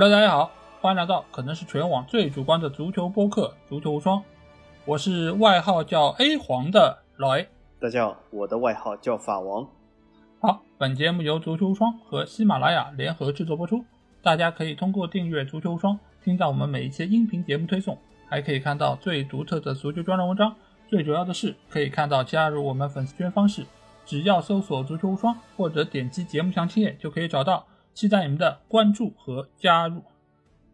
[0.00, 4.20] Hello，大家好，欢迎来到可能是全网最主观的足球播客《足球无双》，
[4.84, 7.48] 我是外号叫 A 黄的老 A。
[7.80, 9.66] 大家好，我的外号叫法王。
[10.40, 13.84] 好，本节目由足球无双和喜马拉雅联合制作播出，
[14.22, 20.54] 大家可以通过订阅足球无双，听到我们每一期音频节目推送，还可以看到最独特的足球专栏文章。
[20.86, 23.66] 最主要的是，可以看到加入我们粉丝圈方式，
[24.06, 27.66] 只要搜索“足球无双”或者点击节目详情页就可以找到。
[27.98, 30.04] 期待你们的关注和加入。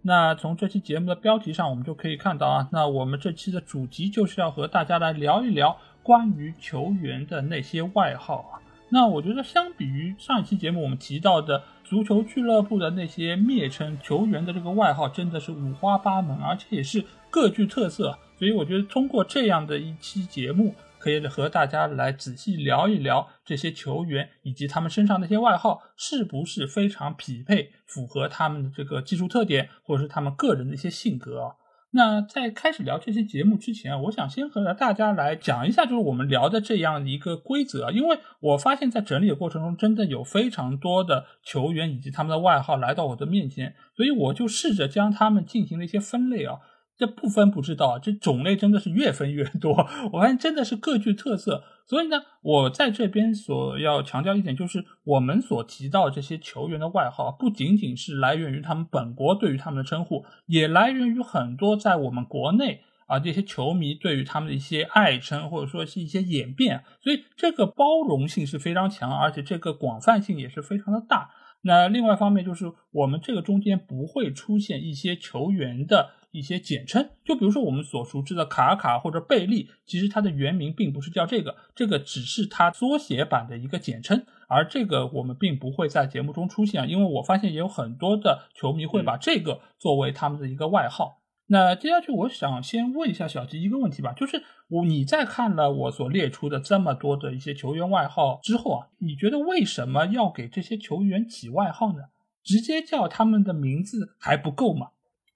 [0.02, 8.60] 那从这期节目的标题上，我们就可以看到啊，那我们这期的主题就是要和大家来聊一聊关于球员的那些外号啊。
[8.90, 18.18] 那我觉得，相比于上一期节目我们提到的足球俱乐部的那些蔑称球员的这个外号，真的是五花八门，而且也是各具特色。
[18.38, 20.74] 所以我觉得，通过这样的一期节目。
[21.04, 31.56] 可以和大家来仔细聊一聊这些球员以及他们身上那些外号是不是非常匹配，符合他们的这个技术特点，或者是他们个人的一些性格啊。
[31.90, 37.90] 那在开始聊这期节目之前，我想先和大家来讲一下，就是我们聊的这样一个规则。
[37.90, 46.60] 因为我发现，在整理的过程中，真的有非常多的球员以及他们的外号来到我的面前，所以我就试着将他们进行了一些分类啊。
[46.96, 49.88] 这不分不知道，这种类真的是越分越多。
[50.12, 66.84] 我发现真的是各具特色，所以呢，我在这边所要强调一点就是，我们所提到这些球员的外号，不仅仅是来源于他们本国对于他们的称呼，也来源于很多在我们国内啊这些球迷对于他们的一些爱称，或者说是一些演变。
[67.02, 71.30] 所以这个包容性是非常强，而且这个广泛性也是非常的大。
[71.62, 76.10] 那另外一方面就是，我们这个中间不会出现一些球员的。
[76.34, 91.20] 一些简称，就比如说我们所熟知的卡卡或者贝利，其实它的原名并不是叫这个，这个只是它缩写版的一个简称，而这个我们并不会在节目中出现，因为我发现也有很多的球迷会把这个作为他们的一个外号。
[91.46, 102.04] 那接下去我想先问一下小吉一个问题吧，就是我你在看了我所列出的这么多的一些球员外号之后啊，你觉得为什么要给这些球员起外号呢？
[102.42, 104.88] 直接叫他们的名字还不够吗？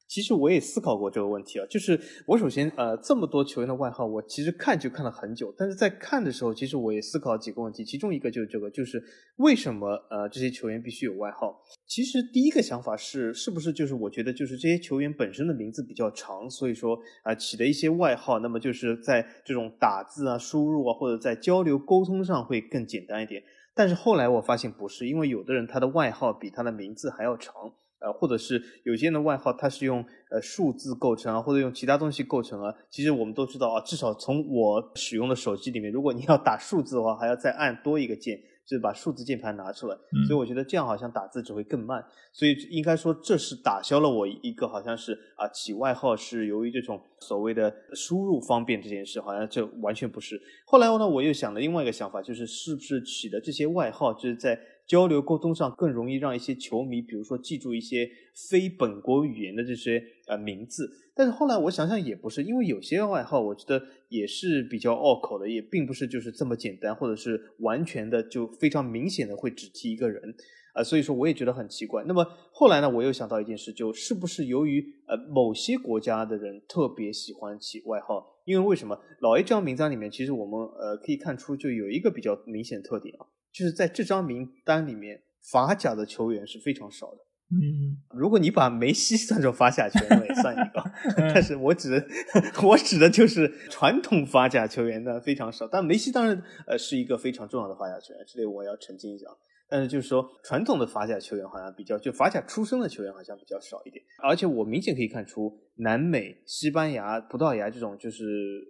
[0.09, 9.03] 其实我也思考过这个问题啊，就是我首先呃这么多球员的外号，我其实看就看了很久，但是在看的时候，其实我也思考几个问题，其中一个就是这个，就是
[9.37, 11.63] 为什么呃这些球员必须有外号？
[11.87, 23.43] 其实第一个想法是，是不是就是我觉得就是这些球员本身的名字比较长，所以说啊起的一些外号，那么就是在这种打字啊、输入啊或者在交流沟通上会更简单一点。
[23.75, 27.53] 但是后来我发现不是，因为有的人他的外号比他的名字还要长。
[28.01, 32.73] 呃，或者是有些人的外号，它是用呃数字构成啊，或者用其他东西构成啊。
[32.89, 39.97] 其实我们都知道啊，至少从我使用的手机里面，如果你要打数字的话，还要再按多一个键，就是把数字键盘拿出来。
[40.29, 42.05] 所以我觉得这样好像打字只会更慢。
[42.33, 50.41] 所以应该说这是打消了我一个好像是啊起外号是由于这种所谓的输入方便这件事，好像这完全不是。
[50.65, 54.57] 后来呢，我又想了另外一个想法，就是是不是起的这些外号就是在。
[54.89, 58.11] 交流沟通上更容易让一些球迷，比如说记住一些
[58.49, 70.35] 非本国语言的这些呃名字，但是后来我想想也不是，因为有些外号我觉得也是比较拗口的，也并不是就是这么简单，或者是完全的就非常明显的会只提一个人
[70.73, 72.03] 啊，所以说我也觉得很奇怪。
[72.09, 78.39] 那么后来呢，我又想到一件事，就是不是由于呃某些国家的人特别喜欢起外号？
[78.47, 83.27] 因为为什么老 A 这张名单里面，其实我们呃可以看出就有一个比较明显的特点啊。
[83.53, 87.19] 就是在这张名单里面，法甲的球员是非常少的。
[87.51, 90.85] 嗯，如果你把梅西算作法甲球员，也算一个。
[91.33, 92.07] 但是我指的，
[92.63, 95.67] 我指的就是传统法甲球员的非常少。
[95.67, 99.25] 但梅西当然呃是一个非常重要的法甲球员，这里我要澄清一下。
[99.71, 104.03] 但是就是说，传统的法甲球员好像比较，就法甲出生的球员好像比较少一点。
[104.23, 108.25] 而且我明显可以看出，南美、西班牙、葡萄牙这种就是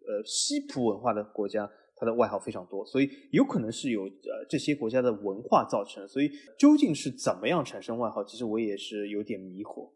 [0.06, 1.68] 呃西普文化的国家。
[1.98, 6.06] 他的外号非常多，所以有可能是有呃这些国家的文化造成。
[6.06, 9.90] 所以究竟是怎么样产生外号，其实我也是有点迷惑。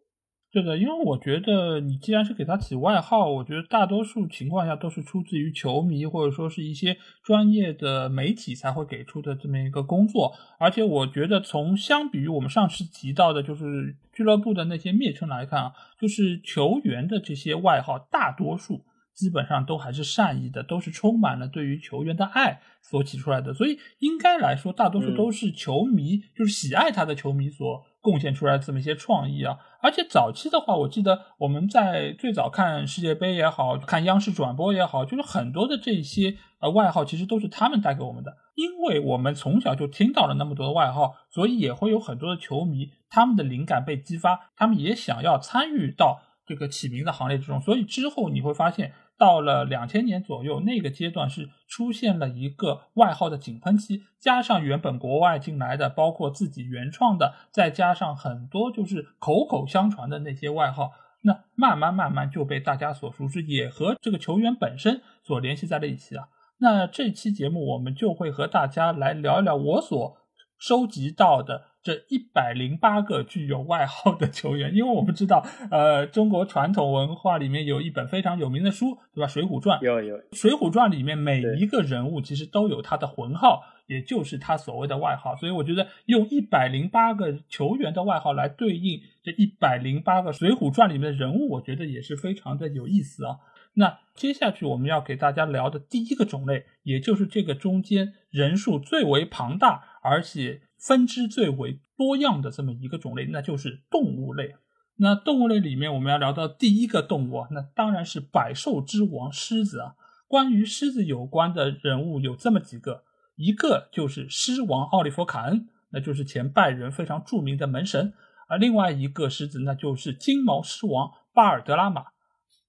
[0.51, 6.95] 对的，因为我觉得你既然是给他起外号，我觉得大多数情况下都是出自于球迷或者说是一些
[7.25, 10.35] 专业的媒体才会给出的这么一个工作。
[10.59, 18.83] 而且我觉得从相比于我们上次提到的，就是俱乐部的那些蔑称来看啊，就是球员的这些外号大多数。
[19.15, 29.59] 基本上都还是善意的，都是充满了对于球员的爱所起出来的，所以应该来说，大多数都是球迷，就是喜爱他的球迷所贡献出来这么一些创意啊。
[29.81, 38.37] 而且早期的话，我记得我们在最早看世界杯也好看央视转播也好，就是很多的这些呃外号，其实都是他们带给我们的。
[38.55, 47.61] 因为我们从小就听到了那么多的外号，所以也会有很多的球迷，他们的灵感被激发，他们也想要参与到这个起名的行列之中。
[47.61, 48.93] 所以之后你会发现。
[49.19, 60.91] 到了两千年左右，那个阶段是出现了一个外号的井喷期，加上原本国外进来的，包括自己原创的，再加上很多就是口口相传的那些外号，
[61.21, 66.25] 那慢慢慢慢就被大家所熟知，也和这个球员本身所联系在了一起啊。
[66.59, 70.17] 那这期节目我们就会和大家来聊一聊我所
[70.59, 71.67] 收集到的。
[71.83, 79.27] 这一百零八个具有外号的球员，因为我们知道，呃，中国传统文化里面有一本非常有名的书，对吧？
[79.29, 85.35] 《水浒传》有有，《水浒传》里面每一个人物其实都有他的魂号，也就是他所谓的外号。
[85.35, 93.39] 所以我觉得用一百零八个球员的外号来对应这一百零八个《水浒传》里面的人物，我觉得也是非常的有意思啊。
[93.75, 100.61] 那接下去我们要给大家聊的第一个种类，也就是这个中间人数最为庞大，而且。
[100.83, 104.57] 分支最为多样的这么一个种类，那就是动物类。
[104.97, 109.95] 那动物类里面，我们要聊到第一个动物，那当然是百兽之王狮子啊。
[110.27, 113.05] 关于狮子有关的人物有这么几个，
[113.37, 118.13] 一个就是狮王奥利弗·卡恩，那就是前拜仁非常著名的门神；
[118.49, 122.07] 而另外一个狮子，那就是金毛狮王巴尔德拉马。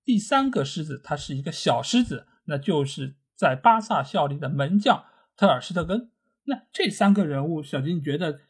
[0.06, 5.06] 第三个狮子，它是一个小狮子，那就是在巴萨效力的门将
[5.36, 6.12] 特尔施特根。
[6.45, 8.42] 那这三个人物，小金，你觉得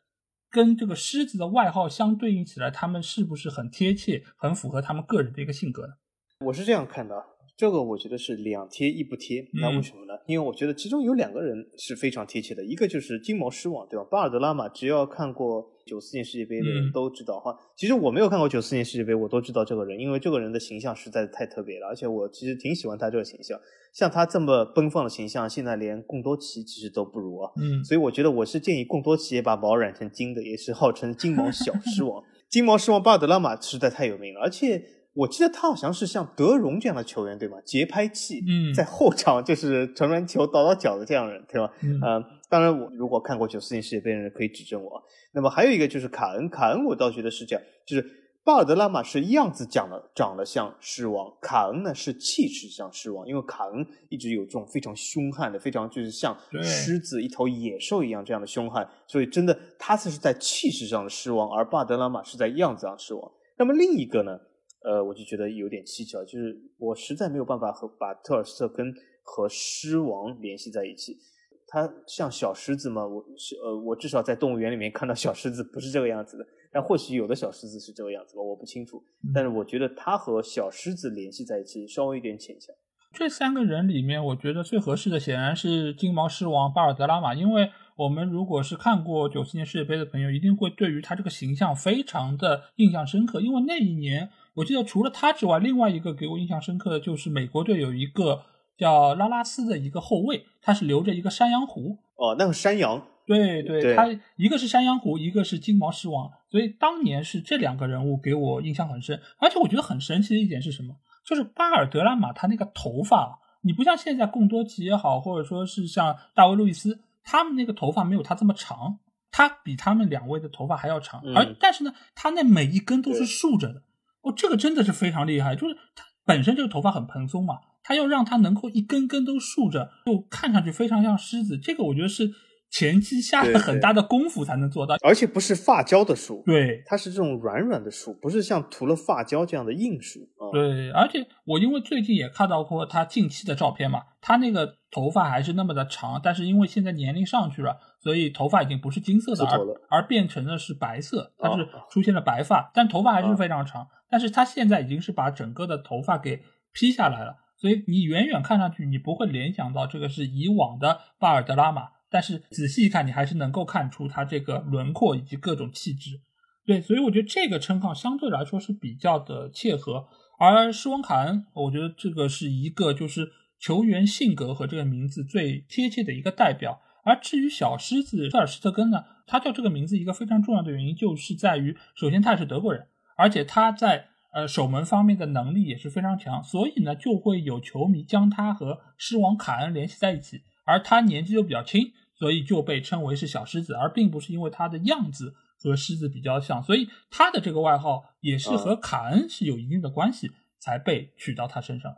[0.50, 5.94] 跟这个狮子的外号相对应起来，他们是不是很贴切，很符合他们个人的一个性格呢？
[6.40, 7.33] 我是这样看的。
[7.56, 10.14] 这个我觉得是两贴一不贴，那为什么呢？
[10.26, 14.06] 因为我觉得其中有两个人是非常贴切的，一个就是金毛狮王，对吧？
[14.10, 17.56] 巴尔德拉马，只要看过九四年世界杯的人都知道哈。
[17.78, 23.60] 其实我没有看过九四年世界杯，我都知道这个人，因为这个人的形象实在是太特别了，而且我其实挺喜欢他这个形象。
[23.94, 27.52] 像他这么奔放的形象，现在连贡多奇其实都不如啊。
[27.62, 32.24] 嗯，所以我觉得我是建议贡多奇也把毛染成金的，也是号称金毛小狮王。
[32.50, 34.84] 金毛狮王巴尔德拉马实在太有名了，而且。
[35.14, 37.58] 我记得他好像是像德容这样的球员，对吗？
[37.64, 41.72] 节拍器，嗯，在后场就是传传球、倒倒脚的这样人，对吧？
[41.82, 45.04] 嗯，当然，我如果看过九四年世界杯的人可以指正我。
[45.32, 48.04] 那么还有一个就是卡恩，卡恩我倒觉得是这样，就是
[48.44, 63.32] 巴尔德拉马是样子长得长得像狮王，卡恩呢是气势像狮王，因为卡恩一直有这种非常凶悍的、非常就是像狮子、一头野兽一样这样的凶悍，所以真的他是在气势上的狮王，而巴尔德拉马是在样子上狮王。
[63.58, 64.40] 那么另一个呢？
[64.84, 68.94] 呃，我就觉得有点蹊跷，就是我实在没有办法和把特尔斯特根
[69.24, 71.18] 和狮王联系在一起。
[71.66, 73.08] 他像小狮子吗？
[73.08, 73.26] 我
[73.64, 76.46] 呃，我至少在动物园里面看到小狮子不是这个样子的。
[76.72, 79.04] 但或许有的小狮子是这个样子吧，我不清楚。
[79.34, 82.76] 但是我觉得他和小狮子联系在一起稍微有点牵强。
[83.12, 94.30] 这三个人里面，我觉得最合适的显然是金毛狮王巴尔德拉玛，因为我们如果是看过九四年世界杯的朋友，一定会对于他这个形象非常的印象深刻，因为那一年。
[94.56, 98.44] 我记得除了他之外，另外一个给我印象深刻的就是美国队有一个
[98.78, 101.98] 叫拉拉斯的一个后卫，他是留着一个山羊胡。
[102.18, 103.02] 哦，那个山羊。
[103.26, 109.20] 对对，他一个是山羊胡，一个是金毛狮王，所以当年是这两个人物给我印象很深。
[109.40, 110.98] 而且我觉得很神奇的一点是什么？
[111.26, 119.00] 就是巴尔德拉马他那个头发，你不像现在贡多奇也好，或者说是像大卫路易斯，他们那个头发没有他这么长，
[119.32, 123.84] 他比他们两位的头发还要长，而但是呢，他那每一根都是竖着的。
[124.22, 131.58] 哦，这个真的是非常厉害，就是他本身这个头发很蓬松嘛，他要让他能够一根根都竖着，就看上去非常像狮子。
[131.58, 132.32] 这个我觉得是
[132.74, 140.22] 前期下了很大的功夫才能做到，而且不是发胶的梳，对，它是这种软软的梳，不是像涂了发胶这样的硬梳。
[140.52, 149.60] 对，而且我因为最近也看到过他近期的照片嘛，他那个头发还是那么的长，但是因为现在年龄上去了，所以头发已经不是金色的，而
[150.02, 153.88] 而变成的是白色，它是出现了白发，但头发还是非常长。
[154.10, 166.22] 但是他现在已经是把整个的头发给披下来了，所以你远远看上去你不会联想到这个是以往的巴尔德拉马，但是仔细一看你还是能够看出他这个轮廓以及各种气质。
[166.64, 170.06] 对，所以我觉得这个称号相对来说是比较的切合。
[170.38, 176.82] 而施王卡恩，我觉得这个是一个就是球员性格和这个名字最贴切的一个代表。
[177.04, 182.88] 而至于小狮子特尔施特根呢，他叫这个名字一个非常重要的原因就是在于，首先他是德国人。
[183.18, 190.44] 而且他在呃守门方面的能力也是非常强，所以呢就会有球迷将他和狮王卡恩联系在一起。
[190.66, 191.92] 而他年纪又比较轻，
[192.24, 201.98] 所以就被称为是小狮子，而并不是因为它的样子和狮子比较像，所以它的这个外号也是和卡恩是有一定的关系，才被取到它身上。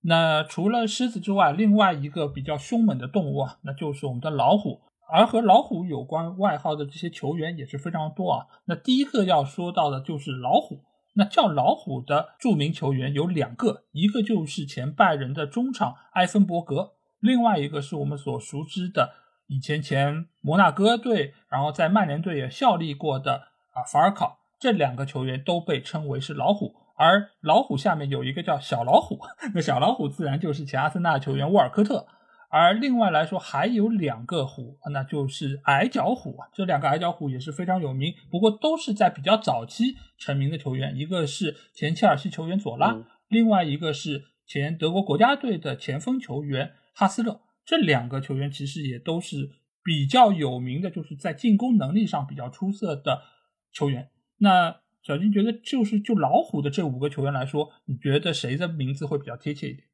[0.00, 4.80] 那除了狮子之外，另外一个比较凶猛的动物啊，那就是我们的老虎。
[5.12, 8.46] 而和老虎有关外号的这些球员也是非常多啊。
[8.64, 10.80] 那第一个要说到的就是老虎。
[11.16, 19.12] 那叫老虎的著名球员有两个，一个就是前拜仁的中场埃森伯格，另外一个是我们所熟知的
[19.50, 24.38] 以前前摩纳哥队，然后在曼联队也效力过的啊法尔考。
[24.60, 26.76] 这两个球员都被称为是老虎。
[26.94, 29.18] 而老虎下面有一个叫小老虎，
[29.52, 32.06] 那小老虎自然就是前阿森纳球员沃尔科特。
[32.48, 36.46] 而另外来说，还有两个虎，那就是矮脚虎啊。
[36.54, 40.94] 这两个矮脚虎也是非常有名，不过都是在比较早期成名的球员。
[40.96, 47.40] 一个是前切尔西球员佐拉，另外一个是前德国国家队的前锋球员哈斯勒。
[47.70, 49.48] 这两个球员其实也都是
[49.84, 53.22] 比较有名的，就是在进攻能力上比较出色的
[53.70, 54.10] 球员。
[54.38, 59.86] 那小金觉得，就是就老虎的这五个球员来说，你觉得谁的名字会比较贴切一点？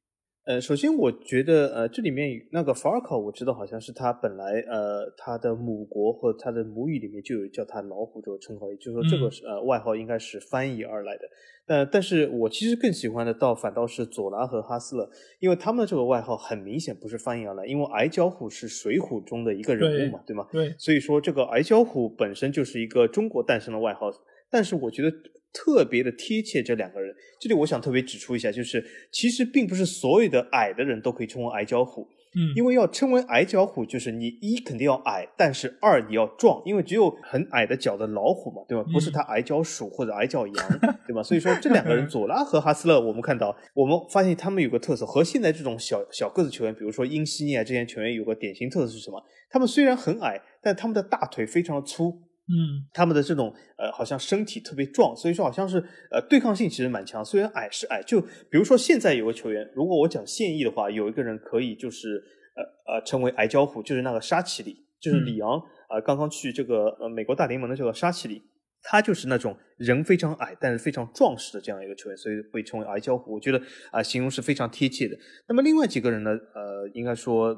[0.46, 11.22] 呃，首先我觉得，呃，这里面那个法尔考，我知道好像是他本来，呃，他的母国或他的母语里面就有叫他老虎这个称号，也就是说这个是呃外号应该是翻译而来的。
[11.66, 15.10] 呃，但是我其实更喜欢的倒反倒是佐拉和哈斯勒，
[15.40, 20.46] 因为他们的这个外号很明显不是翻译而来，因为矮脚虎是水浒中的一个人物嘛，对吗？
[20.52, 24.12] 对，所以说这个矮脚虎本身就是一个中国诞生的外号，
[24.50, 25.12] 但是我觉得。
[25.58, 38.84] 特别的贴切，这两个人，这里我想特别指出一下，就是其实并不是所有的矮的人都可以称为矮脚虎，嗯，因为要称为矮脚虎，就是你一肯定要矮，但是二你要壮，因为只有很矮的脚的老虎嘛，对吧？
[38.92, 41.22] 不是他矮脚鼠或者矮脚羊， 对吧？
[41.22, 49.24] 所以说这两个人， 佐拉和哈斯勒，我们看到，我们发现他们有个特色，和现在这种小小个子球员，比如说英西尼啊这些球员有个典型特色是什么？
[49.48, 52.20] 他们虽然很矮，但他们的大腿非常的粗。
[52.48, 55.78] 嗯，他们的这种呃，好像身体特别壮，所以说好像是
[56.12, 57.24] 呃，对抗性其实蛮强。
[57.24, 62.22] 虽然矮是矮，就比如说现在有个球员，如果我讲现役的话，有一个人可以就是
[62.54, 68.40] 呃呃成为矮脚虎，就是那个沙奇里，就是里昂啊，刚刚去这个呃美国大联盟的这个沙奇里，
[68.80, 73.34] 他就是那种人非常矮，但是非常壮实的这样一个球员，所以被称为矮脚虎。
[73.34, 73.60] 我觉得
[73.90, 75.18] 啊，形容是非常贴切的。
[75.48, 77.56] 那么另外几个人呢，呃，应该说。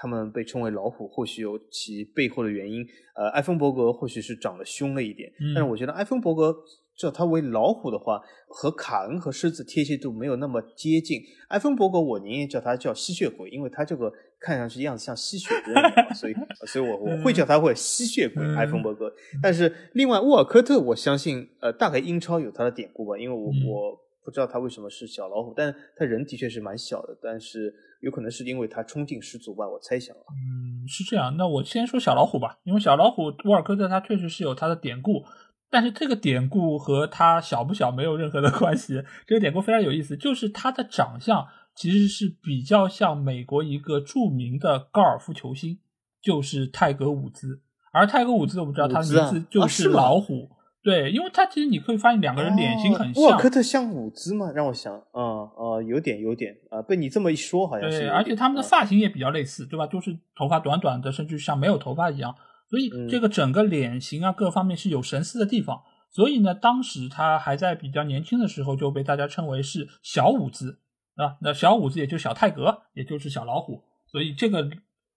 [0.00, 2.82] 他们被称为老虎，或许有其背后的原因。
[3.14, 6.56] 呃，埃芬伯格或许是长得凶了一点，但是我觉得埃芬伯格
[6.96, 11.20] 叫他为老虎的话，和卡恩和狮子贴切度没有那么接近。
[11.48, 15.74] 埃芬伯格我宁愿叫他叫吸血鬼，因为他这个看上去样子像吸血鬼，
[16.14, 16.34] 所以
[16.66, 19.12] 所以我我会叫他为吸血鬼埃芬伯格。
[19.42, 27.74] 但是另外沃尔科特，我相信呃大概英超有他的典故吧，因为我我不知道他为什么是小老虎，但他人的确是蛮小的，但是。
[28.00, 30.24] 有可能是因为他冲劲十足吧，我猜想啊。
[30.30, 31.36] 嗯，是这样。
[31.36, 35.24] 那我先说小老虎吧，因为小老虎沃尔科特他确实是有他的典故，
[35.70, 39.02] 但是这个典故和他小不小没有任何的 关系。
[39.26, 45.78] 这个典故非常有意思，就是他的长相其实是比较像美国一个著名的高尔夫球星，
[46.22, 47.60] 就是泰格伍兹。
[47.92, 50.48] 而泰格伍兹，我们知道他的名字就是老虎。
[50.82, 53.22] 对，因为他其实你可以发现两个人脸型很像。
[53.22, 54.50] 沃尔科特像伍兹吗？
[54.54, 58.00] 让我想，啊啊，有点有点啊，被你这么一说，好像是。
[58.00, 59.86] 对，而且他们的发型也比较类似，对吧？
[59.86, 62.34] 就是头发短短的，甚至像没有头发一样。
[62.70, 65.82] 所以这个整个脸型啊，各方面是有神似的地方。
[66.08, 70.78] 所以呢，当时他还在比较年轻的时候，就被大家称为是小伍兹
[71.16, 71.36] 啊。
[71.42, 73.84] 那小伍兹也就小泰格，也就是小老虎。
[74.06, 74.68] 所以这个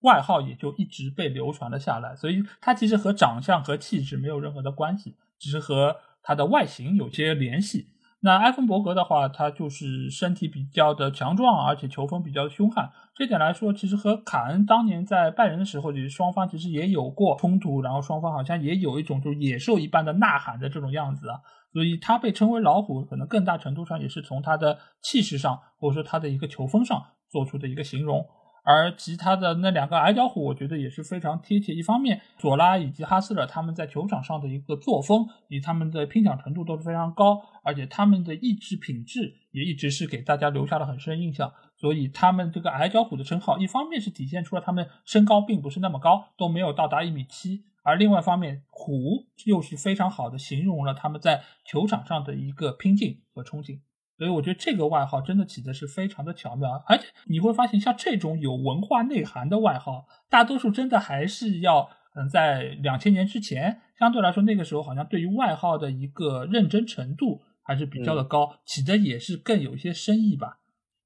[0.02, 2.16] 外号也就一直被流传了下来。
[2.16, 5.16] 所以他其实和长相和气质没有任何的关系。
[5.44, 7.88] 其实和他的外形有些联系。
[8.22, 12.90] 那埃芬伯格的话，他就是身体比较的强壮，而且球风比较凶悍。
[13.14, 21.42] 这点来说，其实和卡恩当年在拜仁的时候，其实双方其实也有过冲突，然后双方好像也有一种就是野兽一般的呐喊的这种样子啊。
[21.74, 28.26] 所以他被称为老虎，可能更大程度上也是从他的气势上，或者说他的一个球风上做出的一个形容。
[28.64, 31.74] 而其他的那两个矮脚虎，我觉得也是非常贴切。
[31.74, 41.52] 一方面，佐拉以及哈斯勒他们在球场上的一个作风，以及他们的拼抢程度都是非常高，而且他们的意志品质也一直是给大家留下了很深印象。
[41.76, 53.82] 所以，他们这个矮脚虎的称号，一方面是体现出了他们身高并不是那么高，都没有到达一米七；而另外一方面，虎又是非常好的形容了他们在球场上的一个拼劲和冲劲。
[54.24, 70.60] 所以我觉得这个外号真的起的是非常的巧妙，而且你会发现，像这种有文化内涵的外号，大多数真的还是要嗯，在两千年之前，相对来说那个时候好像对于外号的一个认真程度还是比较的高，起的也是更有一些深意吧。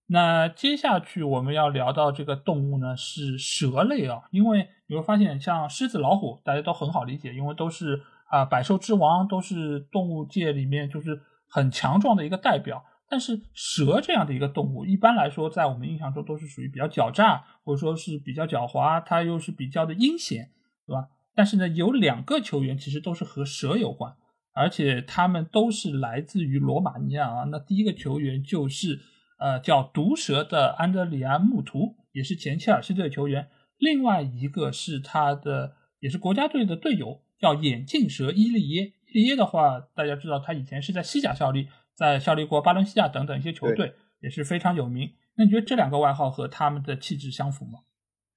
[0.10, 11.20] 那接下去我们要聊到这个动物呢是蛇类啊，因为你会发现像狮子、老虎大家都很好理解，因为都是啊百兽之王，都是动物界里面就是
[11.50, 12.84] 很强壮的一个代表。
[13.10, 20.52] 但是蛇这样的一个动物，一般来说在我们印象中都是属于比较狡诈，或者说是比较狡猾，它又是比较的阴险，
[20.86, 21.08] 对吧？
[21.34, 24.14] 但是呢，有两个球员其实都是和蛇有关，
[24.54, 27.44] 而且他们都是来自于罗马尼亚啊。
[27.46, 29.00] 那第一个球员就是
[29.40, 33.48] 呃叫毒蛇的安德里安穆图，也是前切尔西队球员。
[33.78, 38.94] 另外一个是他的也是国家队的队友，叫眼镜蛇伊利耶。
[39.14, 41.70] 伊利耶的话，大家知道他以前是在西甲效力。
[41.98, 45.10] 在效力过巴伦西亚等等一些球队，也是非常有名。
[45.36, 47.80] 那你觉得这两个外号和他们的气质相符吗？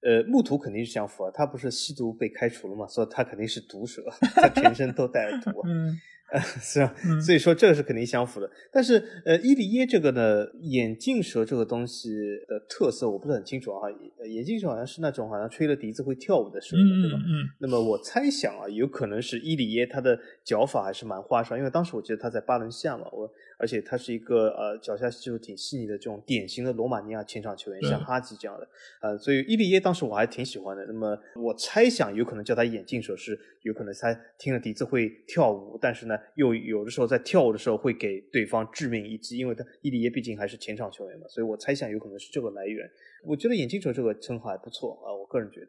[0.01, 4.01] 呃，木图肯定是相符啊，他不是吸毒被开除了嘛，所以他肯定是毒蛇，
[4.35, 5.61] 他全身都带着毒。
[5.65, 5.95] 嗯。
[6.61, 8.49] 是啊，所以说这个是肯定相符的。
[8.71, 12.09] 但是，呃，伊利耶这个呢，眼镜蛇这个东西
[12.47, 13.81] 的特色我不是很清楚啊。
[14.29, 17.19] 眼镜蛇好像是那种好像吹了笛子会跳舞的蛇，对吧？
[17.19, 17.49] 嗯。
[17.59, 23.29] 那么我猜想啊，有可能是伊利耶他的脚法还是蛮花哨，因为当时我记得他在巴伦西亚嘛，我
[23.61, 28.67] 而且他是一个呃脚下技术挺细腻的这种典型的罗马尼亚前场球员，像哈吉这样的，
[29.01, 30.83] 呃，所以伊利耶当时我还挺喜欢的。
[30.87, 36.17] 那么我猜想有可能叫他眼镜手是有可能他听了笛子会跳舞，但是呢。
[36.35, 42.89] 又有的时候在跳舞的时候会给对方致命一击，因为他伊利耶毕竟还是前场球员嘛，所以我猜想有可能是这个来源。
[43.23, 45.67] 我觉得眼镜手这个称号还不错啊，我个人觉得。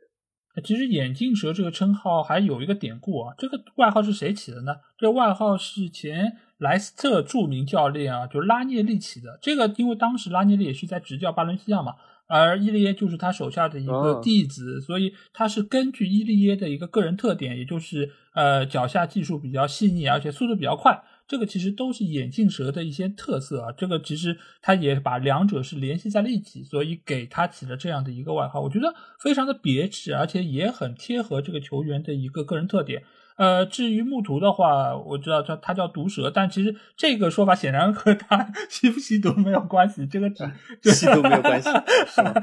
[0.63, 4.77] 其实眼镜蛇这个称号还有一个典故啊，这个外号是谁起的呢？
[4.99, 9.39] 这外号是前莱斯特著名教练啊，就是拉涅利起的。
[9.41, 11.95] 这个因为当时拉涅利也是在执教巴伦西亚嘛。
[12.29, 23.73] 而伊利耶就是他手下的一个弟子，所以他是根据伊利耶的一个个人特点，也就是呃脚下技术比较细腻，而且速度比较快，这个其实都是眼镜蛇的一些特色啊。
[23.73, 33.03] 这个其实他也把两者是联系在了一起，所以给他起了这样的一个外号，我觉得非常的别致，而且也很贴合这个球员的一个个人特点。
[33.37, 40.07] 呃，至于木图的话，我知道他他叫毒蛇，但其实这个说法显然和他 吸不吸毒没有关系。
[40.07, 41.71] 这个只吸毒没有关系，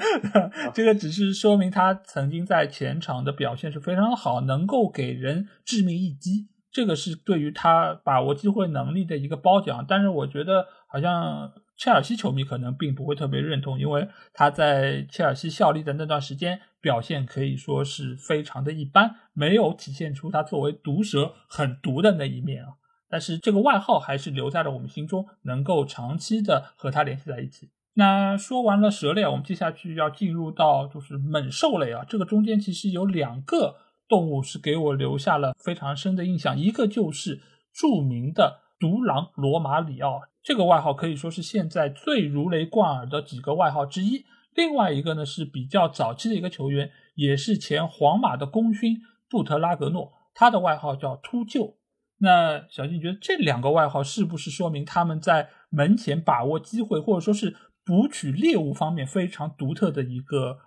[0.73, 6.47] 这个只是说明他曾经在前场的表现是非常好，能够给人致命一击。
[6.80, 9.86] 这个是对于他把握机会能力的一个褒奖。
[9.88, 11.52] 但是我觉得好像。
[11.82, 22.72] 切尔西球迷可能并不会特别认同，因为他在切尔西效力的那段时间表现可以说是非常的一般，没有体现出他作为毒蛇很毒的那一面啊。
[23.10, 27.70] 但是这个外号还是留在了我们心中，能够长期的和他联系在一起。
[27.94, 32.04] 那说完了蛇类，我们接下去要进入到就是猛兽类啊。
[32.06, 33.78] 这个中间其实有两个
[34.10, 37.39] 动物是给我留下了非常深的印象，一个就是
[37.72, 40.24] 著名的独狼罗马里奥。
[40.41, 44.26] 这个外号可以说是现在最如雷贯耳的几个外号之一。
[44.56, 48.98] 另外一个呢是比较早期的一个球员，也是前皇马的功勋
[49.30, 51.76] 布特拉格诺，他的外号叫秃鹫。
[52.17, 60.58] 那小金觉得这两个外号是不是说明他们在门前把握机会，或者说是捕取猎物方面非常独特的一个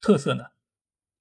[0.00, 0.44] 特色呢？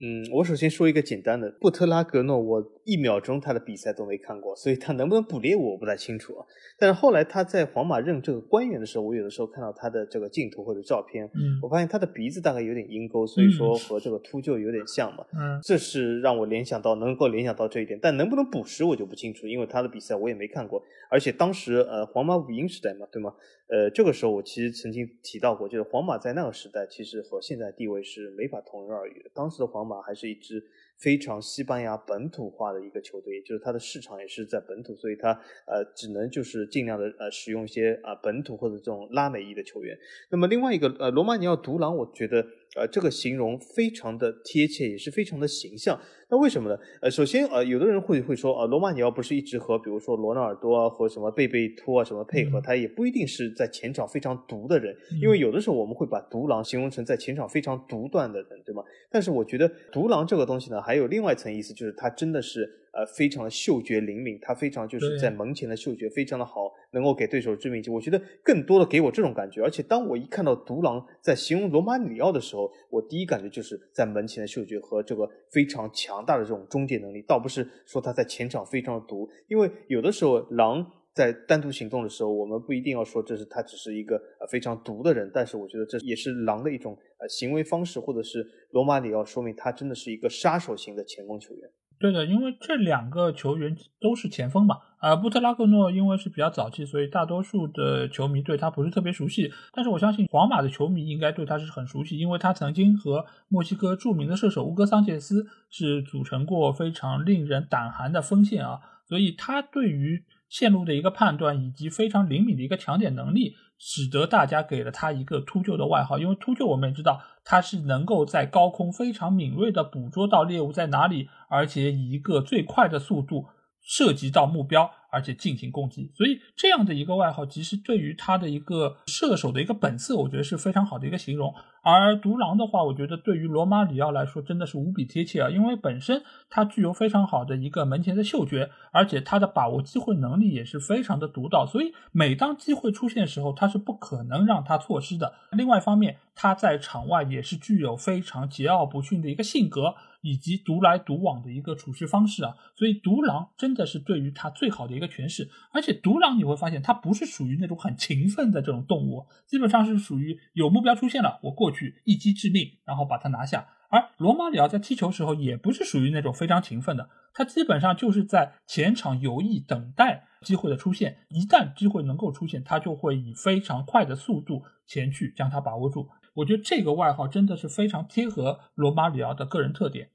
[0.04, 6.46] 嗯，我首先说一个简单的，布特拉格诺，我一秒钟他的比赛都没看过，所以他能不能捕猎我不太清楚啊。
[6.80, 18.00] 但是后来他在皇马任这个官员的时候，我有的时候看到他的这个镜头或者照片，嗯，我发现他的鼻子大概有点鹰钩，所以说和这个秃鹫有点像嘛，嗯，这是让我联想到能够联想到这一点。
[18.02, 23.36] 但能不能捕食我就不清楚，因为他的比赛我也没看过，而且当时呃皇马五鹰时代嘛，对吗？
[23.68, 29.30] 呃，这个时候我其实曾经提到过，就是皇马在那个时代其实和现在地位是没法同日而语的。
[29.34, 30.64] 当时的皇马还是一支
[31.00, 35.32] 非常西班牙本土化的一个球队，就是它的市场也是在本土，所以它
[35.66, 39.98] 呃只能就是尽量的呃使用一些啊本土或者这种拉美裔的球员。
[40.30, 42.46] 那么另外一个呃罗马尼亚独狼，我觉得。
[42.78, 46.00] 呃，这个形容非常的贴切，也是非常的形象。
[46.30, 46.78] 那为什么呢？
[47.02, 58.82] 呃，首先，呃，有的人会会说，呃，罗马尼奥不是一直和比如说罗纳尔多啊和什么贝贝托啊什么配合，他也不一定是在前场非常独的人，因为有的时候我们会把独狼形容成在前场非常独断的人，对吗？
[59.10, 62.78] 但是我觉得独狼这个东西呢，还有另外一层意思，就是他真的是。
[62.94, 67.90] 呃，非常的嗅觉灵敏，他非常就是在门前的嗅觉非常的好，能够给对手致命击。
[67.90, 91.70] 我觉得更多的给我这种感觉，而且当我一看到独狼在形容罗马里奥的时候，我第一感觉就是在门前的嗅觉和这个非常强大的这种终结能力，倒不是说他在前场非常的毒，因为有的时候狼在单独行动的时候，我们不一定要说这是他只是一个呃非常毒的人，但是我觉得这也是狼的一种呃行为方式，或者是罗马里奥说明他真的是一个杀手型的前锋球员。
[92.02, 94.80] 对的，因为这两个球员都是前锋嘛。
[94.98, 99.52] 啊，布特拉克诺因为是比较早期，所以大多数的球迷对他不是特别熟悉。
[99.72, 108.80] 但是我相信皇马的球迷应该对他是很熟悉，因为他曾经和墨西哥著名的射手乌戈桑切斯是组成过非常令人胆寒的锋线啊。
[109.06, 116.20] 所以他对于线路的一个判断以及非常灵敏的一个抢点能力，使得大家给了他一个秃鹫的外号。
[116.20, 123.48] 因为秃鹫我们也知道，它是能够在高空非常敏锐的捕捉到猎物在哪里，而且以一个最快的速度
[123.82, 124.92] 涉及到目标。
[125.14, 131.54] 而且进行攻击，所以这样的一个外号，其实对于他的一个射手的一个本色，我觉得是非常好的一个形容。
[131.84, 145.34] 而独狼的话，我觉得对于罗马里奥来说真的是无比贴切啊，因为本身他具有非常好的一个门前的嗅觉，而且他的把握机会能力也是非常的独到，所以每当机会出现的时候，他是不可能让他错失的。
[145.52, 149.94] 另外一方面，他在场外也是具有非常桀骜不驯的一个性格。
[150.22, 155.50] 以及独来独往的一个处事方式啊，所以独狼真的是对于他最好的一个诠释。
[155.74, 163.68] 而且独狼你会发现，它不是属于那种很勤奋的这种动物，基本上是属于有目标出现了，我过去一击致命，然后把它拿下。
[163.90, 176.08] 而罗马里奥在踢球时候也不是属于那种非常勤奋的，他基本上就是在前场游弋等待机会的出现，一旦机会能够出现，他就会以非常快的速度前去将它把握住。
[176.36, 180.10] 我觉得这个外号真的是非常贴合罗马里奥的个人特点。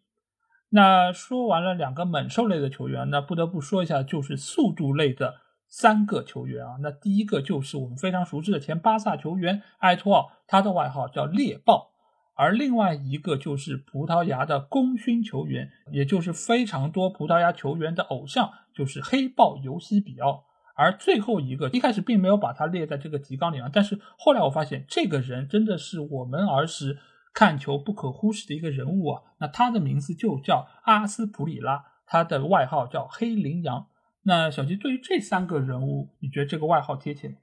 [0.70, 5.36] 那说完了两个猛兽类的球员，那不得不说一下就是速度类的
[5.68, 6.76] 三个球员啊。
[6.80, 11.92] 那第一个就是我们非常熟知的前巴萨球员埃托奥，他的外号叫猎豹；
[12.34, 20.45] 而另外一个就是葡萄牙的功勋球员，也就是非常多葡萄牙球员的偶像，就是黑豹尤西比奥。
[20.76, 26.98] 而最后一个，一开始并没有把他列在这个提纲里啊，但是后来我发现这个人真的是我们儿时
[27.32, 29.22] 看球不可忽视的一个人物啊。
[29.40, 33.86] 那他的名字就叫阿斯普里拉，他的外号叫黑羚羊。
[34.24, 37.36] 那小吉对于这三个人物，你觉得这个外号贴切吗？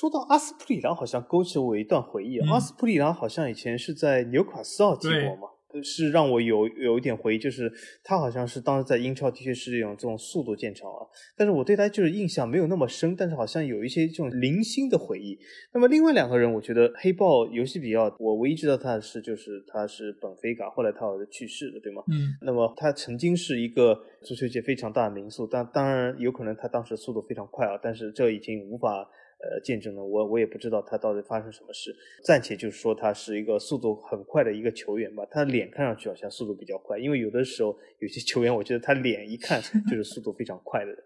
[0.00, 2.48] 说到阿斯普里拉，好像勾起了我一段回忆啊。
[2.50, 5.48] 阿斯普里拉好像以前是在纽卡斯尔踢过嘛。
[5.82, 15.38] 是让我有有一点回忆，就是他好像是当时在英超的确是这种这种速度见长啊，但是我对他就是印象没有那么深，但是好像有一些这种零星的回忆。
[15.72, 22.02] 那么另外两个人，我觉得黑豹游戏比较，我唯一知道他的是就是他是本菲卡，后来他好像去世了，对吗？
[22.08, 22.34] 嗯。
[22.42, 29.08] 那么他曾经是一个足球界非常大的名宿，但当然有可能他当时速度非常快啊，但是这已经无法。
[29.48, 31.94] 呃，见证了我，我也不知道他到底发生什么事。
[32.24, 35.24] 暂且就说他是一个速度很快的一个球员吧。
[35.30, 41.04] 他脸看上去好像速度比较快，因为有的时候有些球员，我觉得他脸一看就 是速度非常快的人。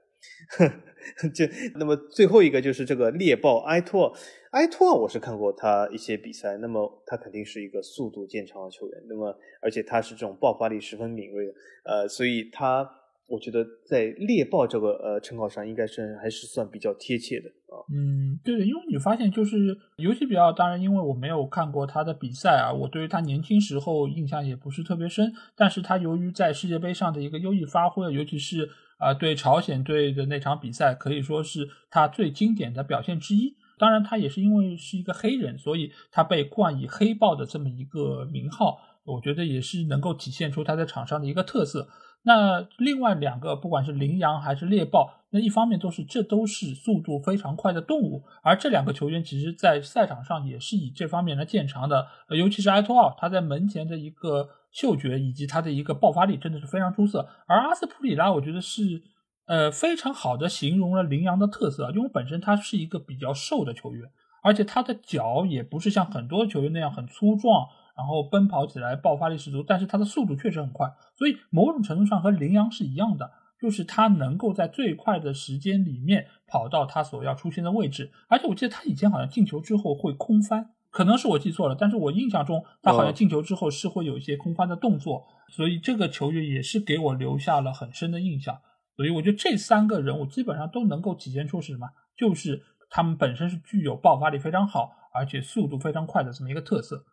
[1.33, 4.14] 就那么最后一个就是这个猎豹埃托，
[4.50, 9.03] 埃托我是看过他一些比赛，那么他肯定是一个速度见长的球员。
[9.09, 12.96] 那么而且他是这种爆发力十分敏锐的，呃，所以他。
[13.31, 17.79] 我觉得在猎豹这个呃称号上，应该是还是算比较贴切的啊。
[17.95, 25.33] 嗯，对的，因为你发现就是尤其比较，当然因为我没有看过他的比赛啊，我对于他年轻时候印象也不是特别深。
[25.55, 33.55] 但是他由于在世界杯上的一个优异发挥，尤其是啊对朝鲜队的那场比赛，可以说是他最经典的表现之一。
[33.79, 41.88] 当然，他也是因为是一个黑人，所以他被冠以黑豹的这么一个名号，我觉得也是能够体现出他在场上的一个特色。
[42.23, 52.09] 那另外两个，不管是羚羊还是猎豹，那一方面都是这都是速度非常快的动物，而这两个球员其实在赛场上也是以这方面来见长的。
[52.29, 57.27] 尤其是埃托奥，他在门前的一个嗅觉以及他的一个爆发力真的是非常出色。
[57.47, 59.03] 而阿斯普里拉，我觉得是
[59.47, 64.11] 呃非常好的形容了羚羊的特色，因为本身他是一个比较瘦的球员，
[64.43, 67.67] 而且他的脚也不是像很多球员那样很粗壮。
[68.01, 78.11] 然后奔跑起来爆发力十足，但是他的速度确实很快，所以某种程度上和羚羊是一样的，就是他能够在最快的时间里面跑到他所要出现的位置。
[78.29, 88.61] 而且我记得他以前好像进球之后会空翻，可能是我记错了，但是我印象中他好像进球之后是会有一些空翻的动作，所以这个球员也是给我留下了很深的印象。
[88.97, 97.05] 所以我觉得这三个人物基本上都能够体现出是什么，就是他们本身是具有爆发力非常好，而且速度非常快的这么一个特色。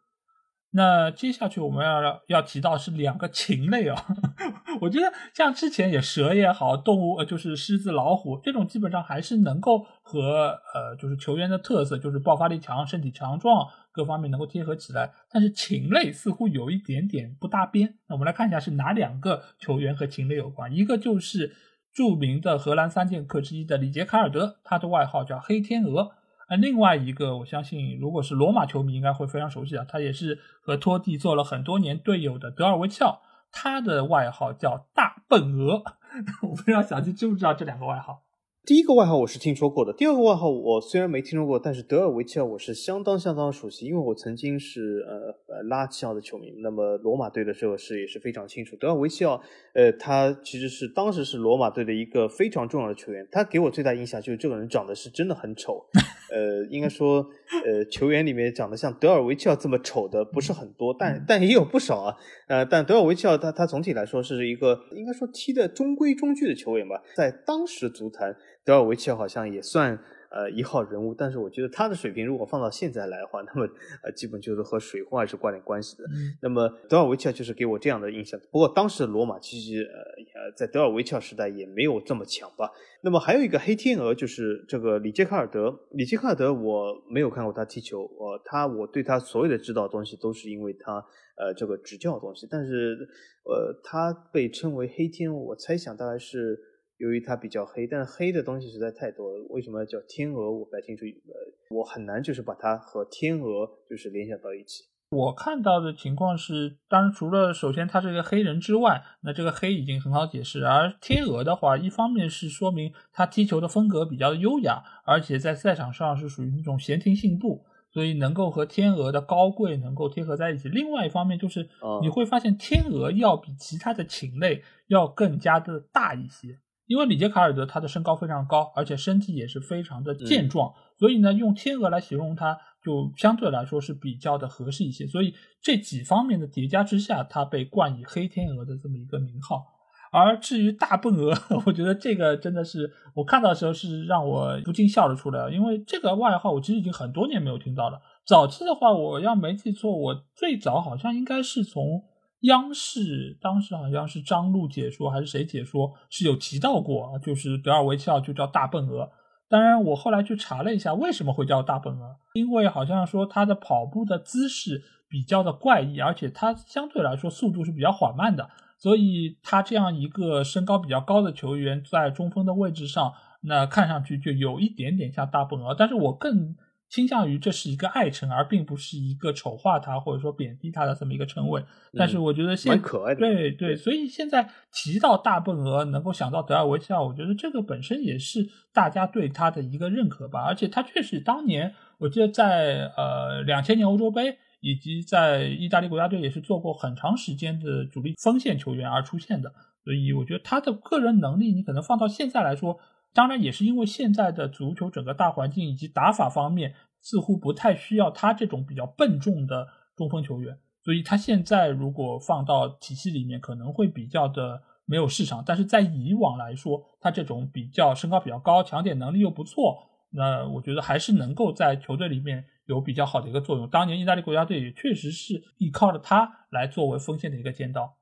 [0.72, 4.06] 那接下去我们要要提到是两个禽类啊，
[4.82, 15.12] 我觉得像之前也蛇也好，动物呃就是狮子、老虎这种，基本上还是能够和呃就是球员的特色，就是爆发力强、身体强壮各方面能够贴合起来。
[15.32, 17.96] 但是禽类似乎有一点点不搭边。
[18.08, 21.56] 那我们来看一下是哪两个球员和禽类有关，一个就是
[21.94, 26.12] 著名的荷兰三剑客之一的里杰卡尔德，他的外号叫黑天鹅。
[26.50, 35.84] 那另外一个，我相信如果是罗马球迷应该会非常熟悉啊，他也是和托蒂做了很多年队友的德尔维乔，他的外号叫大笨鹅。
[36.44, 38.24] 我不知道小鸡知不知道这两个外号？
[38.68, 48.76] 第一个外号我是听说过的，第二个外号我虽然没听说过，但是德尔维奇奥我是相当相当熟悉，因为我曾经是呃呃拉齐奥的球迷，那么罗马队的时候是也是非常清楚。
[48.76, 55.86] 德尔维奇奥，呃，他其实是当时是罗马队的一个非常重要的球员，他给我最大印象就是这个人长得是真的很丑，
[56.30, 57.26] 呃，应该说，
[57.66, 62.14] 呃，球员里面长得像德尔维奇奥这么丑的不是很多，但但也有不少啊，
[62.50, 68.36] 呃，但德尔维奇奥他他总体来说是一个应该说踢的中规中矩的球员吧，在当时足坛。
[68.68, 69.98] 德尔维奇好像也算
[70.30, 73.66] 呃一号人物，但是我觉得他的水平如果放到现在来的话，那么
[74.04, 76.04] 呃基本就是和水货还是挂点关系的。
[76.42, 78.38] 那么德尔维奇就是给我这样的印象。
[78.52, 82.70] 不过当时的罗马其实呃呃在德尔维奇时代也没有这么强吧。
[83.04, 85.74] 那么还有一个黑天鹅就是这个里杰卡尔德。
[85.92, 90.96] 里杰卡尔德我没有看过他踢球，呃他我对他所有的指导东西都是因为他
[91.38, 92.98] 呃这个执教的东西，但是
[93.46, 96.60] 呃他被称为黑天鹅，我猜想大概是。
[96.98, 99.46] 由于它比较黑，但是黑的东西实在太多了。
[99.50, 100.52] 为什么叫天鹅？
[100.52, 101.06] 我不太清楚。
[101.06, 104.86] 呃，我很难就是把它和天鹅就是联想到一起。
[105.10, 110.66] 我看到的情况是，当然除了首先他是一个黑人之外，那这个黑已经很好解释。
[110.66, 120.68] 而天鹅的话，一方面是说明他踢球的风格比较优雅，而且在赛场上是属于那种闲庭信步，所以能够和天鹅的高贵能够贴合在一起。
[120.68, 121.70] 另外一方面就是
[122.02, 126.60] 你会发现天鹅要比其他的禽类要更加的大一些。
[126.88, 135.06] 因为里杰卡尔德他的身高非常高，而且身体也是非常的健壮，所以呢，用天鹅来形容他就相对来说是比较的合适一些。
[135.06, 139.66] 所以这几方面的叠加之下，他被冠以黑天鹅的这么一个名号。
[140.10, 141.34] 而至于大笨鹅，
[141.68, 148.02] 我觉得这个真的是我看到的时候是让我不禁笑了出来，因为这个外号我其实已经很多年没有听到了。
[148.26, 152.06] 早期的话，我要没记错，我最早好像应该是从。
[152.42, 159.10] 央视当时好像是张璐解说还是谁解说，是有提到过，就是德尔维奇奥就叫大笨鹅。
[159.50, 162.18] 当然，我后来去查了一下，为什么会叫大笨鹅？
[162.34, 175.74] 因为好像说他的跑步的姿势比较的怪异，而且他相对来说速度是比较缓慢的，所以他这样一个身高比较高的球员在中锋的位置上，那看上去就有一点点像大笨鹅。
[175.74, 176.56] 但是我更。
[176.90, 181.62] 倾向于这是一个爱称，而并不是一个丑化他或者说贬低他的这么一个称谓。
[181.94, 190.46] 但是我觉得现可爱的对对，所以现在提到大笨鹅，能够想到德尔维切尔，我觉得这个本身也是大家对他的一个认可吧。
[190.48, 199.52] 而且他确实当年，我记得在呃两千年欧洲杯以及在意大利国家队也是做过很长时间的主力锋线球员而出现的。
[199.84, 202.80] 所以我觉得他的个人能力，你可能放到现在来说。
[203.18, 215.44] 当然，也是因为现在的足球整个大环境以及打法方面，似乎不太需要他这种比较笨重的中锋球员，所以他现在如果放到体系里面，可能会比较的没有市场。
[215.44, 219.80] 但是在以往来说，他这种比较身高比较高、抢点能力又不错，
[220.12, 223.68] 那我觉得还是能够在球队里面有比较好的一个作用。
[223.68, 227.97] 当年意大利国家队也确实是依靠着他来作为锋线的一个尖刀。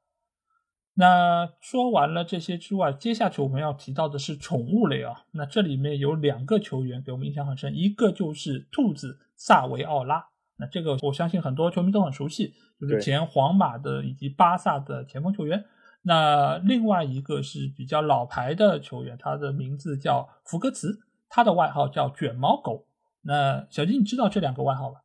[0.98, 5.24] 那说完了这些之外，接下去我们要提到的是宠物类啊。
[5.32, 10.26] 那这里面有两个球员给我们印象很深，一个就是兔子萨维奥拉。
[10.58, 15.66] 那这个我相信很多球迷都很熟悉，就是前皇马的以及巴萨的前锋球员。
[16.04, 22.88] 那另外一个是比较老牌的球员，他的名字叫福格茨，他的外号叫卷毛狗。
[23.24, 25.02] 那小金，你知道这两个外号吧？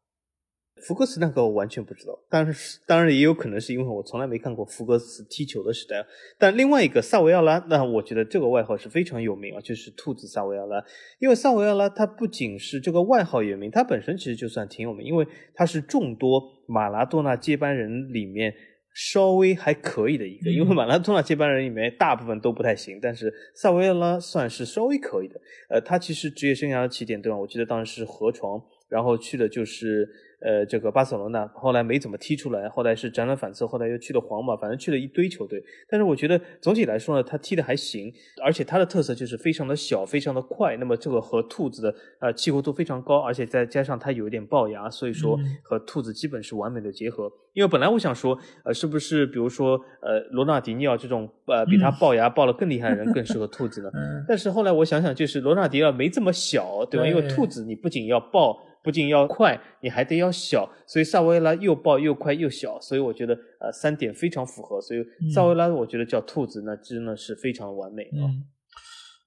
[0.77, 6.03] 福格斯那个我完全不知道，但是当然也有可能是因为我从来没看过福格斯踢球的时代。
[6.39, 10.83] 但另外一个萨维奥拉，那我觉得这个外号是非常有名啊，就是兔子萨维奥拉。
[11.19, 18.55] 因为萨维奥拉他不仅是这个外号有名，他本身其实就算挺有名，因为他是众多马拉多纳接班人里面
[18.95, 20.51] 稍微还可以的一个。
[20.51, 25.39] 因为马拉多纳接班人里面大部分都不太行，但是萨维奥拉算是稍微可以的。
[25.69, 27.37] 呃，他其实职业生涯的起点对吧？
[27.37, 30.09] 我记得当时是河床，然后去的就是。
[30.43, 35.63] 呃，这个巴塞罗那后来没怎么踢出来，后来是辗转反侧，后来又去了皇马，反正去了一堆球队。
[35.89, 40.77] 但是我觉得总体来说呢，他踢的还行，而且他的特色就是非常的小，非常的快。
[40.79, 47.31] 那么这个和兔子的呃契合度非常高，而且再加上他有一点龅牙，所以说和兔子基本是完美的结合。
[47.53, 53.91] 因为本来我想说，呃，是不是比如说呃罗纳迪尼奥这种呃比他龅牙龅了更厉害的人更适合兔子呢？
[54.27, 57.07] 但是后来我想想，就是罗纳迪奥没这么小，对吧？
[57.07, 58.59] 因为兔子你不仅要抱。
[58.83, 68.29] 不仅要快，你还得要小，所以萨维拉又爆又快又小，所以我觉得呃三点非常符合，所以萨维拉我觉得叫兔子，那真的是非常完美啊。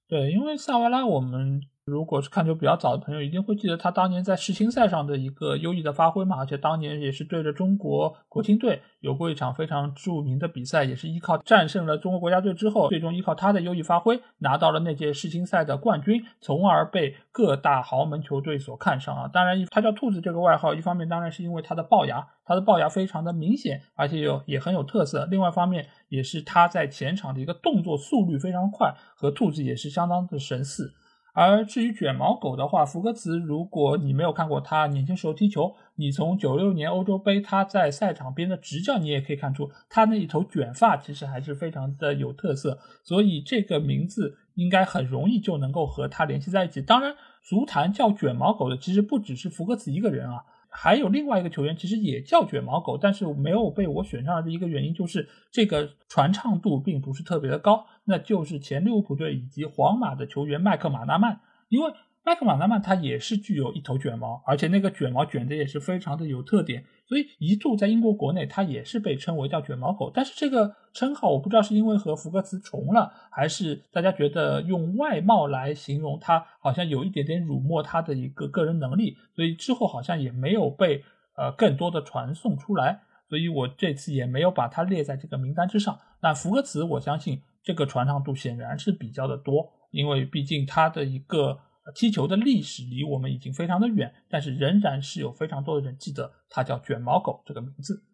[0.06, 19.28] 对，因为萨维拉我们如果是看球比较早的朋友，一定会记得他当年在世青赛上的一个优异的发挥嘛，而且当年也是对着中国国青队有过一场非常著名的比赛，也是依靠战胜了中国国家队之后，最终依靠他的优异发挥拿到了那届世青赛的冠军，从而被各大豪门球队所看上啊。
[19.30, 30.94] 当然，他叫兔子这个外号，一方面当然是因为他的龅牙，他的龅牙非常的明显，而且有也很有特色；另外一方面也是他在前场的一个动作速率非常快，和兔子也是相当的神似。
[31.34, 46.80] 而至于卷毛狗的话，福格茨，如果你没有看过他年轻时候踢球，你从九六年欧洲杯他在赛场边的执教，你也可以看出他那一头卷发其实还是非常的有特色，所以这个名字应该很容易就能够和他联系在一起。
[46.80, 50.44] 当然，足坛叫卷毛狗的其实不只是福格茨一个人啊。
[50.76, 61.92] 还有另外一个球员，其实也叫卷毛狗，但是没有被我选上来的一个原因就是这个传唱度并不是特别的高，那就是前利物浦队以及皇马的球员麦克马纳曼，因为。
[62.26, 70.10] 麦克马纳曼他也是具有一头卷毛，而且那个卷毛卷的也是非常的有特点，所以一度在英国国内他也是被称为叫卷毛狗。
[70.12, 81.04] 但是这个称号我不知道是因为和福格茨重了，还是大家觉得用外貌来形容他好像有一点点辱没他的一个个人能力，所以之后好像也没有被
[81.36, 85.98] 呃更多的传送出来，所以我这次也没有把他列在这个名单之上。
[86.22, 91.58] 但福格茨我相信这个传唱度显然是比较的多，因为毕竟他的一个。
[91.94, 98.04] 踢球的历史离我们已经非常的远，但是仍然是有非常多的人记得他叫卷毛狗这个名字。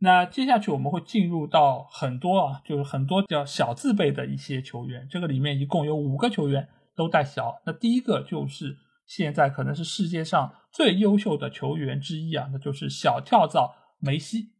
[0.00, 7.62] 那接下去我们会进入到很多啊，就是很多叫小字辈的一些球员，这个里面一共有五个球员都带小。
[7.64, 14.50] 那第一个就是现在可能是世界上最优秀的球员之一啊，那就是小跳蚤梅西。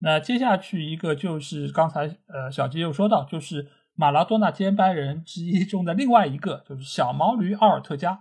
[0.00, 3.70] 那接下去一个就是刚才呃小杰又说到，就是。
[3.98, 8.20] 马拉多纳接班人之一中的另外一个就是小毛驴奥尔特加，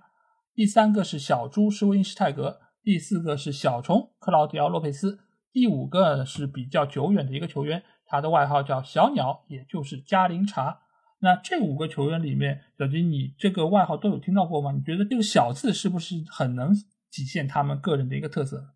[0.53, 5.19] 第三个是小猪施温施泰格，第四个是小虫克劳迪奥洛佩斯，
[5.51, 10.79] 第五个是比较久远的一个球员，他的外号叫小鸟，也就是加林查。
[11.19, 14.71] 那这五个球员里面，小金你这个外号都有听到过吗？
[14.71, 16.73] 你觉得这个小字是不是很能
[17.11, 18.69] 体现他们个人的一个特色？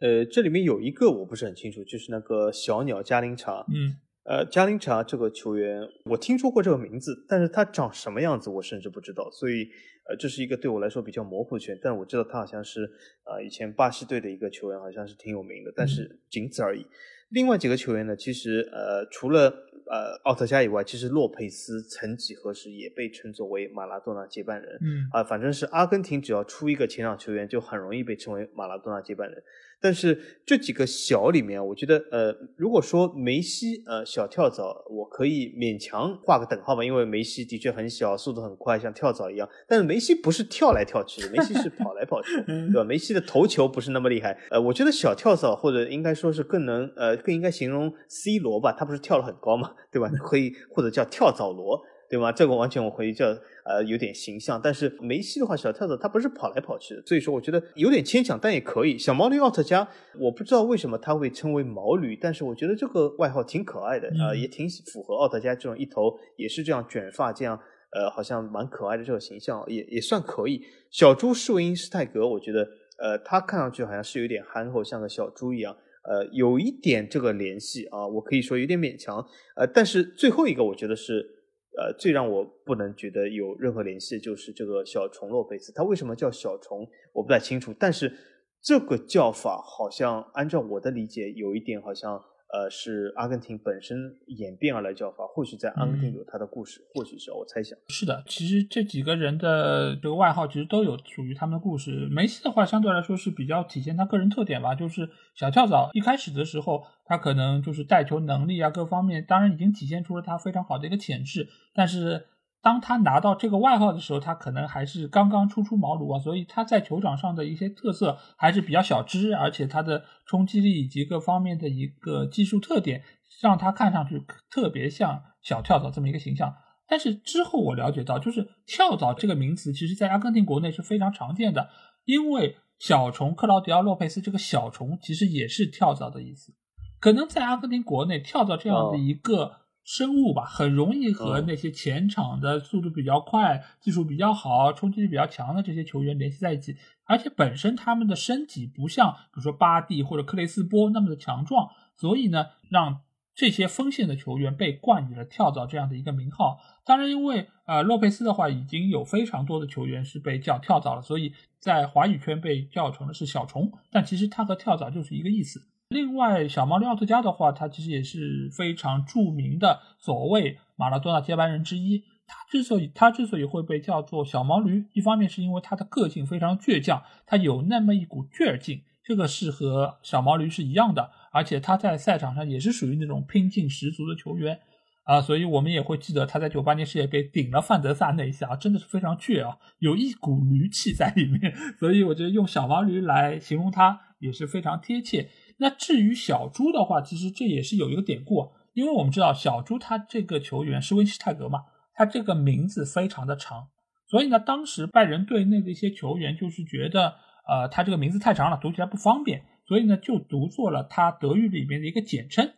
[0.00, 3.64] 呃，这里面有一个我不是很清楚，就是那个小鸟加林查。
[3.68, 3.96] 嗯。
[4.30, 9.68] 呃，加林查这个球员，我听说过这个名字，但是他长什么样子我甚至不知道，所以
[10.08, 11.80] 呃，这是一个对我来说比较模糊的球员。
[11.82, 12.88] 但是我知道他好像是
[13.24, 16.86] 呃以前巴西队的一个球员，好像是挺有名的，但是仅此而已。
[17.30, 19.48] 另外几个球员呢，其实呃除了
[19.90, 24.78] 呃奥特加以外，其实洛佩斯曾几何时也被称作为马拉多纳接班人。
[24.80, 29.42] 嗯啊，反正是阿根廷只要出一个前场球员，就很容易被称为马拉多纳接班人。
[29.80, 39.48] 但是这几个小里面，我觉得，呃，如果说梅西，呃，小跳蚤，我可以勉强画个等号吧，因为梅西的确很小，速度很快，像跳蚤一样。
[39.66, 42.84] 但是梅西不是跳来跳去的，梅西是跑来跑去， 对吧？
[42.84, 44.38] 梅西的头球不是那么厉害。
[44.50, 50.10] 呃，我觉得小跳蚤或者应该说是更能，呃，更应该形容 C 罗吧，他不是跳得很高嘛，对吧？
[50.22, 51.80] 可以或者叫跳蚤罗。
[52.10, 52.32] 对吗？
[52.32, 53.24] 这个完全我可以叫
[53.70, 58.98] 呃有点形象，但是梅西的话，小跳蚤他不是跑来跑去的，所以说我觉得有点牵强，但也可以。
[58.98, 59.86] 小毛驴奥特加，
[60.18, 67.56] 我不知道为什么他会称为毛驴，但是我觉得这个外号挺可爱的啊，也挺符合奥特加这种一头也是这样卷发，这样
[67.92, 70.62] 呃好像蛮可爱的这个形象，也也算可以。
[70.90, 72.66] 小猪施维因施泰格，我觉得
[72.98, 79.24] 呃他看上去好像是有点憨厚，像个小猪一样，呃有一点这个联系啊，我可以说有点勉强。
[79.54, 81.36] 呃，但是最后一个我觉得是。
[81.80, 87.74] 呃，最让我不能觉得有任何联系的就是这个小虫洛佩斯，他为什么叫小虫，我不太清楚。
[87.78, 88.12] 但是
[88.60, 92.22] 这个叫法好像按照我的理解，有一点好像。
[92.52, 97.78] 呃，是阿根廷本身演变而来叫法，或许在阿根廷有他的故事，或许是我猜想。
[97.88, 102.08] 是的，其实这几个人的这个外号其实都有属于他们的故事。
[102.10, 105.90] 梅西的话相对来说是比较体现他个人特点吧，就是小跳蚤。
[105.92, 112.26] 一开始的时候，他可能就是带球能力啊各方面，当然已经体现出了他非常好的一个潜质，但是。
[112.62, 123.02] 当他拿到这个外号的时候，他可能还是刚刚初出茅庐啊，所以他在球场上的一些特色还是比较小只，而且他的冲击力以及各方面的一个技术特点，
[123.40, 126.54] 让他看上去特别像小跳蚤这么一个形象。
[126.86, 131.70] 但是之后我了解到，就是跳蚤这个名词，其实在阿根廷国内是非常常见的，
[132.04, 136.52] 因为小虫克劳迪奥洛佩斯这个小虫其实也是跳蚤的意思，
[137.00, 139.59] 可能在阿根廷国内跳蚤这样的一个。
[139.92, 153.00] 生物吧，很容易和那些前场的速度比较快、技术比较好、冲击力比较强的这些球员联系在一起，而且本身他们的身体不像，比如说巴蒂或者克雷斯波那么的强壮，所以呢，让
[153.34, 156.60] 这些锋线的球员被冠以了跳蚤这样的一个名号。
[156.84, 163.72] 当然，因为呃洛佩斯的话已经有非常多的球员是被叫跳蚤了，所以在华语圈被叫成的是小虫。
[163.90, 165.66] 但其实它和跳蚤就是一个意思。
[165.90, 172.04] 另外，小毛驴奥特加的话，他其实也是非常著名的所谓马拉多纳接班人之一。
[172.28, 181.10] 他之所以他之所以会被叫做小毛驴，一方面是因为他的个性非常倔强，他有那么一股倔劲，这个是和小毛驴是一样的。
[181.32, 184.60] 而且他在赛场上也是属于那种拼劲十足的球员
[185.02, 191.52] 啊，所以我们也会记得他在九八年世界杯顶了范德萨那一下，真的是非常倔啊，有一股驴气在里面。
[191.80, 195.28] 所以我觉得用小毛驴来形容他也是非常贴切。
[195.60, 203.68] 那至于小猪的话，其实这也是有一个典故，因为我们知道小猪他这个球员是温斯泰格嘛，他这个名字非常的长，
[204.06, 207.14] 所以呢，当时拜仁队内的一些球员就是觉得，
[207.46, 212.54] 呃，他这个名字太长了，读起来不方便，所以呢，就读作了他德语里面的一个简称，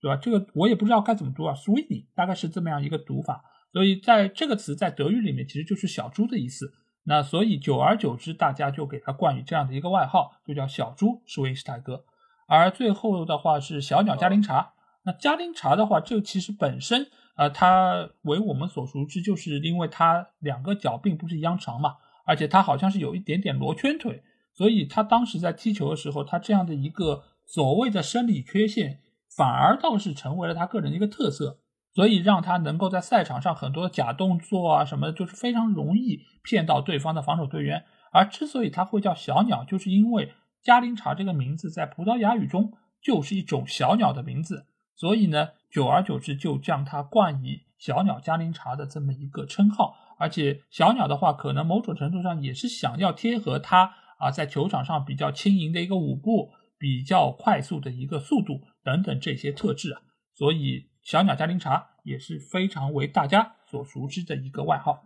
[0.00, 0.16] 对吧？
[0.16, 6.72] 这个我也不知道该怎么读啊 s w e e n y 大概是这么样一个读法，所以在这个词在德语里面其实就是小猪的意思。
[7.04, 12.04] 那所以久而久之，大家就给他冠以这样的一个外号，就叫小猪施温斯泰格。
[12.46, 14.74] 而最后的话是小鸟加林查，
[15.04, 24.22] 那加林查的话，这个其实本身，呃，它为我们所熟知，就是因为它两个脚并不是一样长嘛，而且它好像是有一点点罗圈腿，
[24.54, 29.00] 所以他当时在踢球的时候，他这样的一个所谓的生理缺陷，
[29.36, 31.58] 反而倒是成为了他个人的一个特色，
[31.94, 37.84] 所以让他能够在赛场上很多假动作啊什么，就是非常容易骗到对方的防守队员。
[38.12, 40.32] 而之所以他会叫小鸟，就是因为。
[40.66, 49.94] 加林查这个名字在葡萄牙语中就是一种小鸟的名字，所以呢，久而久之就将它冠以小鸟加林查的这么一个称号。
[50.18, 60.02] 而且小鸟的话，可能某种程度上也是想要贴合它啊，在球场上比较轻盈的一个舞步、比较快速的一个速度等等这些特质啊。
[60.34, 65.04] 所以小鸟加林查也是非常为大家所熟知的一个外号。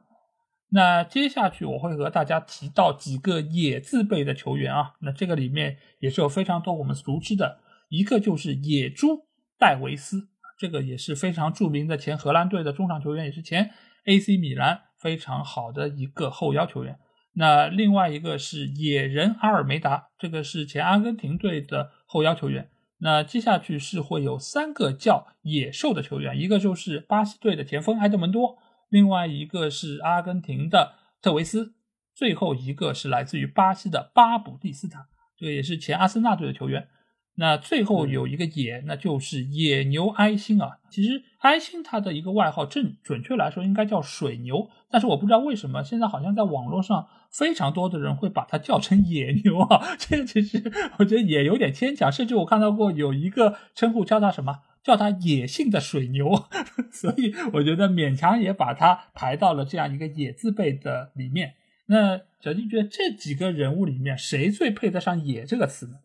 [0.73, 7.59] 那接下去我会和大家提到几个野字辈的球员啊，那这个里面也是有非常多我们熟知的，
[7.89, 9.27] 一个就是野猪
[9.59, 13.71] 戴维斯，这个也是非常著名的前荷兰队的中场球员，也是前
[14.05, 16.99] AC 米兰非常好的一个后腰球员。
[17.33, 22.71] 那另外一个是野人阿尔梅达，这个是前阿根廷队的后腰球员。
[22.99, 28.59] 那接下去是会有三个叫野兽的球员，一个就是巴西队的前锋埃德蒙多。
[28.91, 31.73] 另外一个是阿根廷的特维斯，
[32.15, 36.89] 最后一个是来自于巴西的巴卜蒂斯塔，这个也是前阿森纳队的球员。
[37.37, 40.79] 那最后有一个野，那就是野牛埃辛啊。
[40.91, 49.81] 其实埃辛他的一个外号，正准确来说应该叫水牛，但是我不知道为什么现在好像在网络上非常多的人会把它叫成野牛啊。
[49.97, 54.59] 这个其实我觉得也有点牵强，甚至我看到过有一个称呼叫他什么。
[54.83, 56.49] 叫他野性的水牛，
[56.91, 61.55] 所以我觉得勉强也把他排到了这样一个野字辈的里面。
[61.87, 65.97] 那小金觉得这几个人物里面，谁最配得上“野”这个词呢？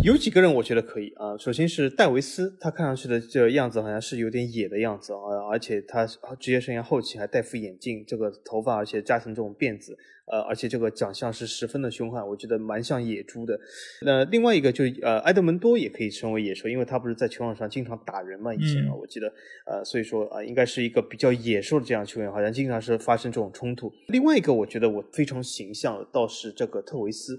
[0.00, 5.18] 有几个人我觉得可以啊，首先是戴维斯，他看上去的这样子好像是有点野的样子啊，
[5.50, 6.06] 而且他
[6.40, 13.60] 职业生涯后期还戴副眼镜，这个头发而且扎成这种辫子，呃，而且这个长相是十分的凶悍，我觉得蛮像野猪的。
[14.00, 19.28] 那另外一个就呃埃德蒙多也可以称为野兽，因为他不是在球场上经常打人嘛，以前啊我记得，
[19.66, 23.92] 呃，所以说啊应该是一个比较野兽的这样球员，好像经常是发生这种冲突。
[24.08, 27.38] 另外一个我觉得我非常形象的倒是这个特维斯。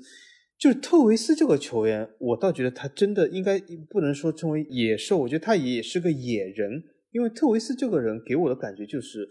[0.64, 3.59] 就是特维斯这个球员，我倒觉得他真的应该
[3.89, 6.82] 不能说称为野兽，我觉得他也是个野人。
[7.11, 9.28] 因为特维斯这个人给我的感觉就是，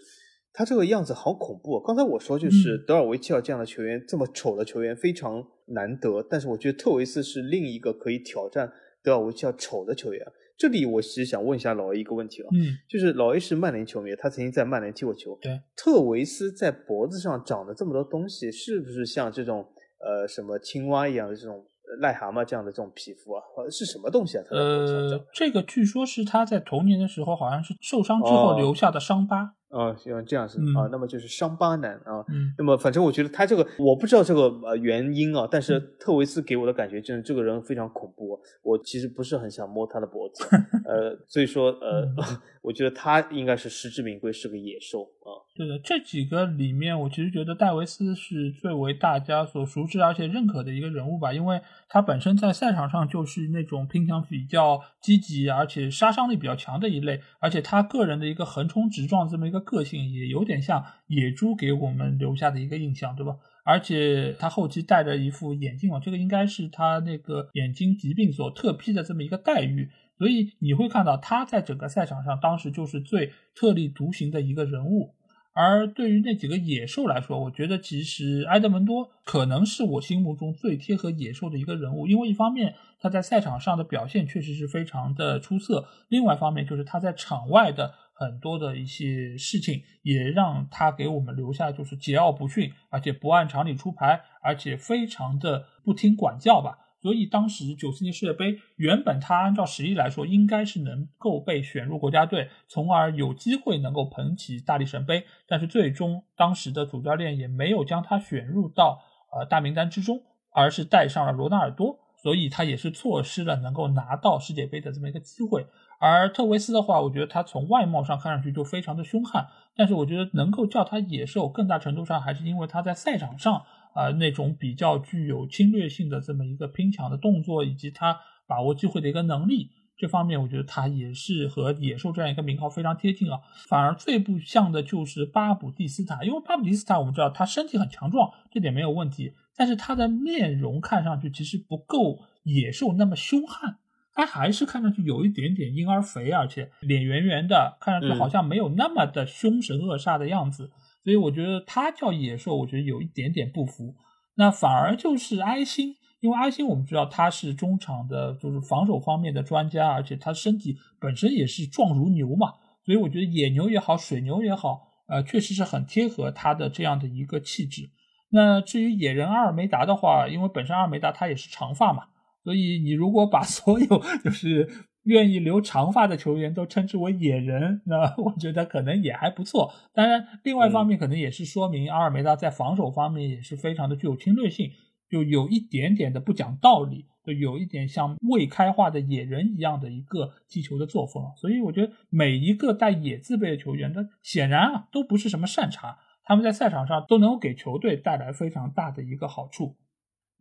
[0.52, 1.80] 他这个样子好恐怖。
[1.80, 8.70] 刚才我说就是德尔维切尔这样的球员，这么丑的球员非常难得，但是我觉得特维斯是另一个可以挑战
[9.02, 10.22] 德尔维切尔丑的球员。
[10.58, 19.66] 这里我其实想问一下老 A 一个问题啊，嗯，就是老 A 是曼联球迷，他曾经在曼联踢过球，对，特维斯在脖子上长了这么多东西，是不是像这种？
[20.02, 21.64] 呃，什么青蛙一样的这种
[22.00, 24.44] 癞蛤蟆这样的这种皮肤啊，是什么东西啊？
[24.50, 29.54] 呃，这个据说是他在童年的时候好像是受伤之后留下的伤疤。
[29.72, 32.22] 啊，像这样是啊，那么就是伤疤男啊。
[32.58, 40.44] 那么反正我觉得他这个我不知道这个呃原因啊，但是特维斯给我的感觉就是这个人非常恐怖，我其实不是很想摸他的脖子，
[40.84, 42.06] 呃，所以说呃，
[42.60, 45.40] 我觉得他应该是实至名归是个野兽啊。
[45.54, 63.36] 对的，这几个里面，我其实觉得戴维斯是最为大家所熟知而且认可的一个人物吧，因为他本身在赛场上就是那种拼抢比较积极，而且杀伤力比较强的一类，而且他个人的一个横冲直撞这么一个个性，也有点像野猪给我们留下的一个印象，对吧？
[63.64, 69.90] 而且他后期戴着一副眼镜嘛，这个应该是他那个眼睛疾病所特批的这么一个待遇。
[70.16, 75.14] 所以你会看到他在整个赛场上当时就是最特立独行的一个人物。
[75.54, 96.78] 而对于那几个野兽来说，我觉得其实埃德蒙多可能是我心目中最贴合野兽的一个人物，因为一方面他在赛场上的表现确实是非常的出色，另外一方面就是他在场外的很多的一些事情也让他给我们留下就是桀骜不驯，而且不按常理出牌，而且非常的不听管教吧。
[97.02, 105.24] 所以当时九四年世界杯，原本他按照实力来说，应该是能够被选入国家队，从而有机会能够捧起大力神杯。
[105.48, 110.22] 但是最终当时的主教练也没有将他选入到呃大名单之中，
[110.52, 115.66] 而是带上了罗纳尔多，所以他也是错失了能够拿到世界杯的这么一个机会。
[115.98, 123.64] 而特维斯的话，我觉得他从外貌上看上去就非常的凶悍，但是我觉得能够叫他野兽，更大程度上还是因为他在赛场上。
[123.94, 133.40] 啊，那种比较具有侵略性的这么一个拼抢的动作，以及他把握机会的一个能力，这方面我觉得他也是和野兽这样一个名号非常贴近啊。
[133.68, 143.76] 反而最不像的就是巴布蒂斯塔，因为巴布蒂斯塔我们知道他身体很强壮，这点没有问题，但是他的面容看上去其实不够野兽那么凶悍，
[144.14, 150.70] 他还是看上去有一点点婴儿肥，而且脸圆圆的，看上去好像没有那么的凶神恶煞的样子。
[151.04, 153.94] 所以我觉得他叫野兽，我觉得有一点点不服。
[154.36, 162.52] 那反而就是埃辛，因为埃辛我们知道他是中场的，就是防守方面的专家，而且他身体本身也是壮如牛嘛。
[162.84, 167.90] 所以我觉得野牛也好，水牛也好，呃，确实是很贴合他的这样的一个气质。
[168.30, 172.04] 那至于野人阿尔梅达的话，因为本身阿尔梅达他也是长发嘛，
[172.44, 174.68] 所以你如果把所有 就是。
[175.04, 179.72] 愿意留长发的球员都称之为野人，那 我觉得可能也还不错。
[179.92, 184.70] 当然，另外一方面可能也是说明阿尔梅达在防守方面也是非常的具有侵略性，
[185.10, 191.24] 就有一点点的不讲道理，就有一点像未开化的野人一样的一个踢球的作风。
[191.36, 199.76] 所以我觉得每一个带“野”字辈的球员，他显然啊都不是什么善茬，他们在赛场上都能够给球队带来非常大的一个好处。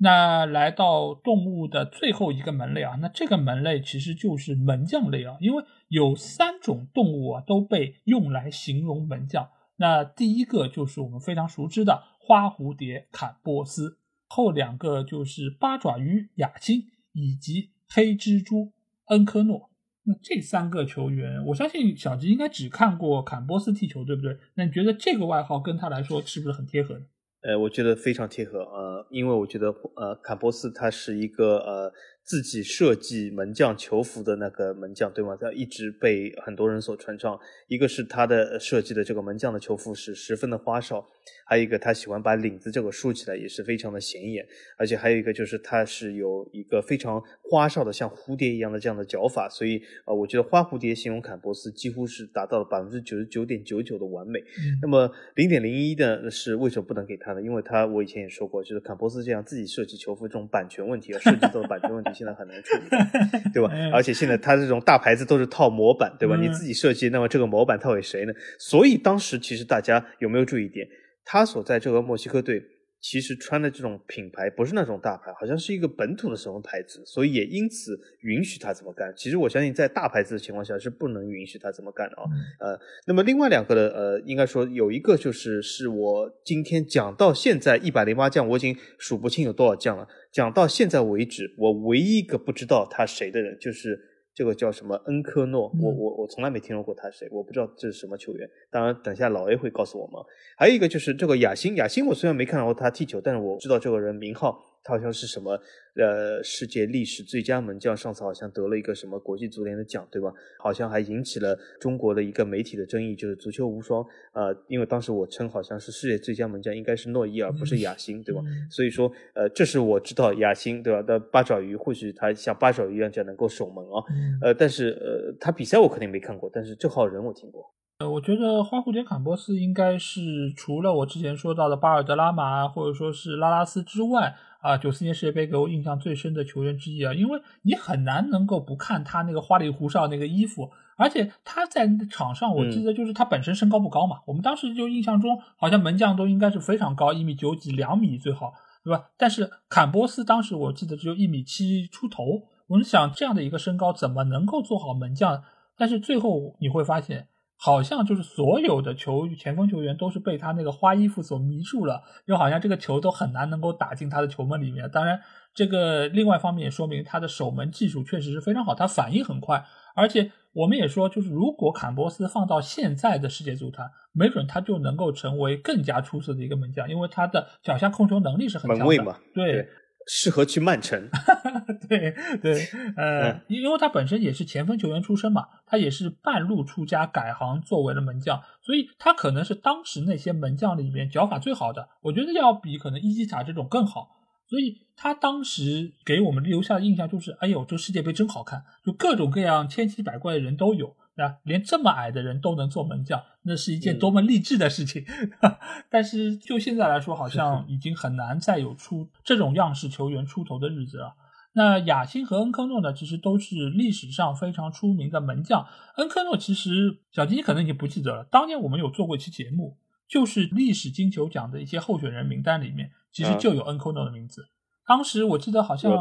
[0.04, 9.47] 那来到动物的最后一个门类啊，那这个门类其实就是门将类啊，因为有三种动物啊都被用来形容门将。
[9.76, 18.74] 那第一个就是我们非常熟知的花蝴蝶坎波斯，后两个就是八爪鱼雅辛以及黑蜘蛛
[19.10, 19.70] 恩科诺。
[20.04, 24.36] 那这三个球员，我相信小吉应该只看过坎波斯踢球，对不对？
[24.56, 27.06] 那你觉得这个外号跟他来说是不是很贴合呢？
[27.44, 31.94] 呃，我觉得非常贴合，呃，因为我觉得，呃，坎波斯他是一个呃。
[32.24, 35.36] 自己设计门将球服的那个门将，对吗？
[35.40, 37.38] 他一直被很多人所传唱。
[37.68, 41.06] 一个是他的设计的这个门将的球服是十分的花哨，
[41.46, 44.48] 还有一个他喜欢把领子这个竖起来，也是非常的显眼。
[44.78, 54.40] 而且还有一个就是他是有一个非常花哨的像蝴蝶一样的这样的脚法，所以呃，我觉得花蝴蝶形容坎波斯几乎是达到了百分之九十九点九九的完美。
[54.82, 57.42] 那么零点零一的是为什么不能给他呢？
[57.42, 62.11] 因为他我以前也说过，就是坎波斯这样自己设计球服这种版权问题，要涉及到版权问题。
[62.14, 62.89] 现在很难处理，
[63.53, 63.72] 对吧？
[63.93, 66.36] 而且现在他这种大牌子都是套模板，对吧？
[66.36, 68.34] 你自己设计，那么这个模板套给谁呢？
[68.59, 70.88] 所以当时其实大家有没有注意一点？
[71.24, 72.62] 他所在这个墨西哥队。
[73.02, 79.12] 其实穿的这种品牌不是那种大牌，好像是一个本土的什么牌子，所以也因此允许他这么干。
[79.18, 82.24] 其实我相信在大牌子的情况下是不能允许他这么干的啊。
[82.60, 90.08] 呃，那么另外两个的呃，应该说有一个就是是我今天讲到现在一百零八将，我已经数不清有多少将了。
[90.32, 94.11] 讲到现在为止，我唯一一个不知道他谁的人就是。
[94.34, 95.72] 这个叫什么恩科诺？
[95.80, 98.50] 我我我从来没听说过他是谁，我不知道这是什么球员。
[98.70, 100.22] 当然，等下老 A 会告诉我们。
[100.58, 104.64] 还有一个就是这个雅辛，雅辛我虽然没看到过他踢球，但是我知道这个人名号。
[104.84, 105.60] 他好像是什么
[105.96, 110.32] 呃世界历史最佳门将，上次好像得了一个什么国际足联的奖，对吧？
[110.60, 114.04] 好像还引起了中国的一个媒体的争议，就是足球无双。
[114.34, 118.42] 呃，因为当时我称好像是世界最佳门将应该是诺伊尔，不是雅辛，对吧？
[118.70, 121.02] 所以说，呃，这是我知道雅辛，对吧？
[121.04, 124.04] 的八爪鱼或许他像八爪鱼一样，就能够守门啊。
[124.42, 127.72] 呃，但是呃，他比赛我肯定没看过，但是这号人我听过。
[128.00, 130.22] 呃，我觉得花蝴蝶坎波斯应该是
[130.56, 134.34] 除了我之前说到的巴尔德拉马或者说是拉拉斯之外。
[134.62, 148.53] 啊，九四年世界杯给我印象最深的球员之一啊，因为你很难能够不看他那个花里胡哨那个衣服，而且他在场上，我记得就是他本身身高不高嘛，我们当时就印象中好像门将都应该是非常高，一米九几、两米最好，
[148.84, 149.09] 对吧？
[149.18, 155.43] 但是坎波斯当时我记得只有一米七出头，我们想这样的一个身高怎么能够做好门将？
[155.76, 157.28] 但是最后你会发现。
[157.64, 164.89] 好像就是所有的球前锋球员都是被他那个花衣服所迷住了，又好像这个球都很难能够打进他的球门里面。
[164.89, 165.22] 当然，
[165.53, 169.64] 这个另外一方面也说明他的守门技术确实是非常好，他反应很快。
[169.93, 179.18] 而且我们也说，就是如果坎波斯放到现在的世界足坛，没准他就能够成为更加出色的一个门将，因为他的脚下控球能力是很强的嘛。
[179.36, 179.70] 对。
[180.08, 181.10] 适合去曼城，
[181.88, 194.10] 对对，呃，因为他本身也是前锋球员出身嘛，他也是半路出家改行作为了门将，所以他可能是当时那些门将里面脚法最好的，我觉得要比可能伊基塔这种更好，
[194.49, 200.95] 所以他当时给我们留下的印象就是，哎呦，这世界杯真好看，就各种各样千奇百怪的人都有。
[201.16, 205.05] 啊，连这么矮的人都能做门将，那是一件多么励志的事情！
[205.89, 211.16] 但是就现在来说，好像已经很难再有出这种样式球员出头的日子了。
[211.53, 215.68] 那亚辛和恩科诺呢，其实都是历史上非常出名的门将。
[215.97, 224.47] 恩科诺其实小金可能已经不记得了，当年我们有做过一期节目，就是历史金球奖的一些候选人名单里面，其实就有恩科诺的名字。
[224.88, 225.92] 当时我记得好像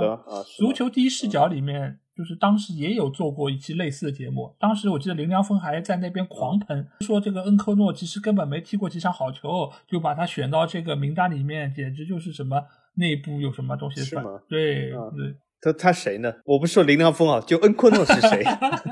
[0.58, 2.00] 足球第一视角里面。
[2.12, 12.62] 就是当时也有做过一期类似的节目，当时我记得林良锋还在那边狂喷，说这个恩科诺其实根本没踢过几场好球，就把他选到这个名单里面，简直就是什么
[12.96, 14.38] 内部有什么东西是吗？
[14.50, 16.32] 对对，他他谁呢？
[16.44, 18.42] 我不是说林良锋啊，就恩科诺是谁？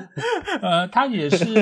[0.60, 1.44] 呃，他也是，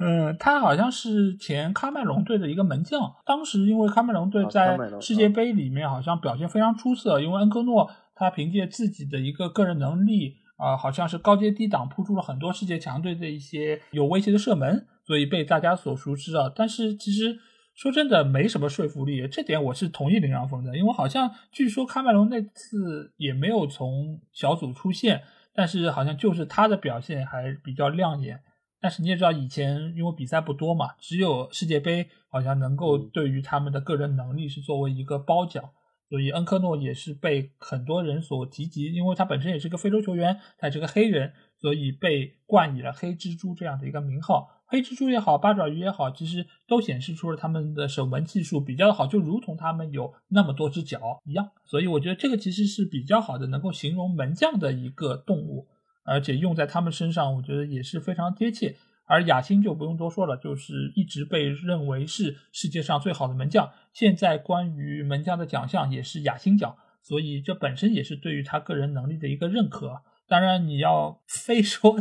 [0.00, 7.90] 嗯，他好像是前喀麦隆队的一个门将，当时因为喀麦隆队在世界杯里面好像表现非常出色，因为恩科诺。
[8.16, 16.48] 他凭借自己的一个个人能力，啊，好像是高接低挡扑出了很多世界强队的一些有威胁的射门，所以被大家所熟知啊。
[16.54, 17.36] 但是其实
[17.74, 19.26] 说真的，没什么说服力。
[19.26, 25.22] 这点我是同意林良峰的，因为好像据说喀麦隆那次也没有从小组出线，
[25.52, 28.40] 但是好像就是他的表现还比较亮眼。
[28.80, 35.70] 但是你也知道，以前因为比赛不多嘛，只有世界杯好像能够对于他们的个人能力是作为一个褒奖。
[36.10, 44.48] 所以恩科诺也是被很多人所提及，因为他本身也是个非洲球员，他是个黑人，所以被冠以了“黑蜘蛛”这样的一个名号。
[44.74, 51.48] 黑蜘蛛也好，八爪鱼也好，其实都显示出了他们的守门技术比较好，就如同他们有那么多只脚一样。
[51.64, 55.68] 所以我觉得这个其实是比较好的，能够形容门将的一个动物，
[56.04, 58.74] 而且用在他们身上，我觉得也是非常贴切。
[59.06, 63.70] 而亚辛就不用多说了，就是一直被认为是世界上最好的门将。
[63.92, 70.02] 现在关于门将的奖项也是亚辛奖，所以这本身也是对于他个人能力的一个认可。
[70.28, 71.96] 当然，你要 非说